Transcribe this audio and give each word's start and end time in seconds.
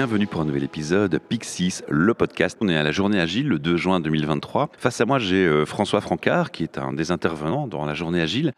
bienvenue 0.00 0.26
pour 0.26 0.40
un 0.40 0.46
nouvel 0.46 0.64
épisode 0.64 1.20
Pixis, 1.28 1.82
le 1.90 2.14
podcast. 2.14 2.56
On 2.62 2.70
est 2.70 2.74
à 2.74 2.82
la 2.82 2.90
journée 2.90 3.20
agile 3.20 3.48
le 3.48 3.58
2 3.58 3.76
juin 3.76 4.00
2023. 4.00 4.70
Face 4.78 4.98
à 4.98 5.04
moi, 5.04 5.18
j'ai 5.18 5.44
euh, 5.44 5.66
François 5.66 6.00
Francard, 6.00 6.52
qui 6.52 6.62
est 6.62 6.78
un 6.78 6.94
des 6.94 7.10
intervenants 7.10 7.68
dans 7.68 7.84
la 7.84 7.92
journée 7.92 8.22
agile. 8.22 8.52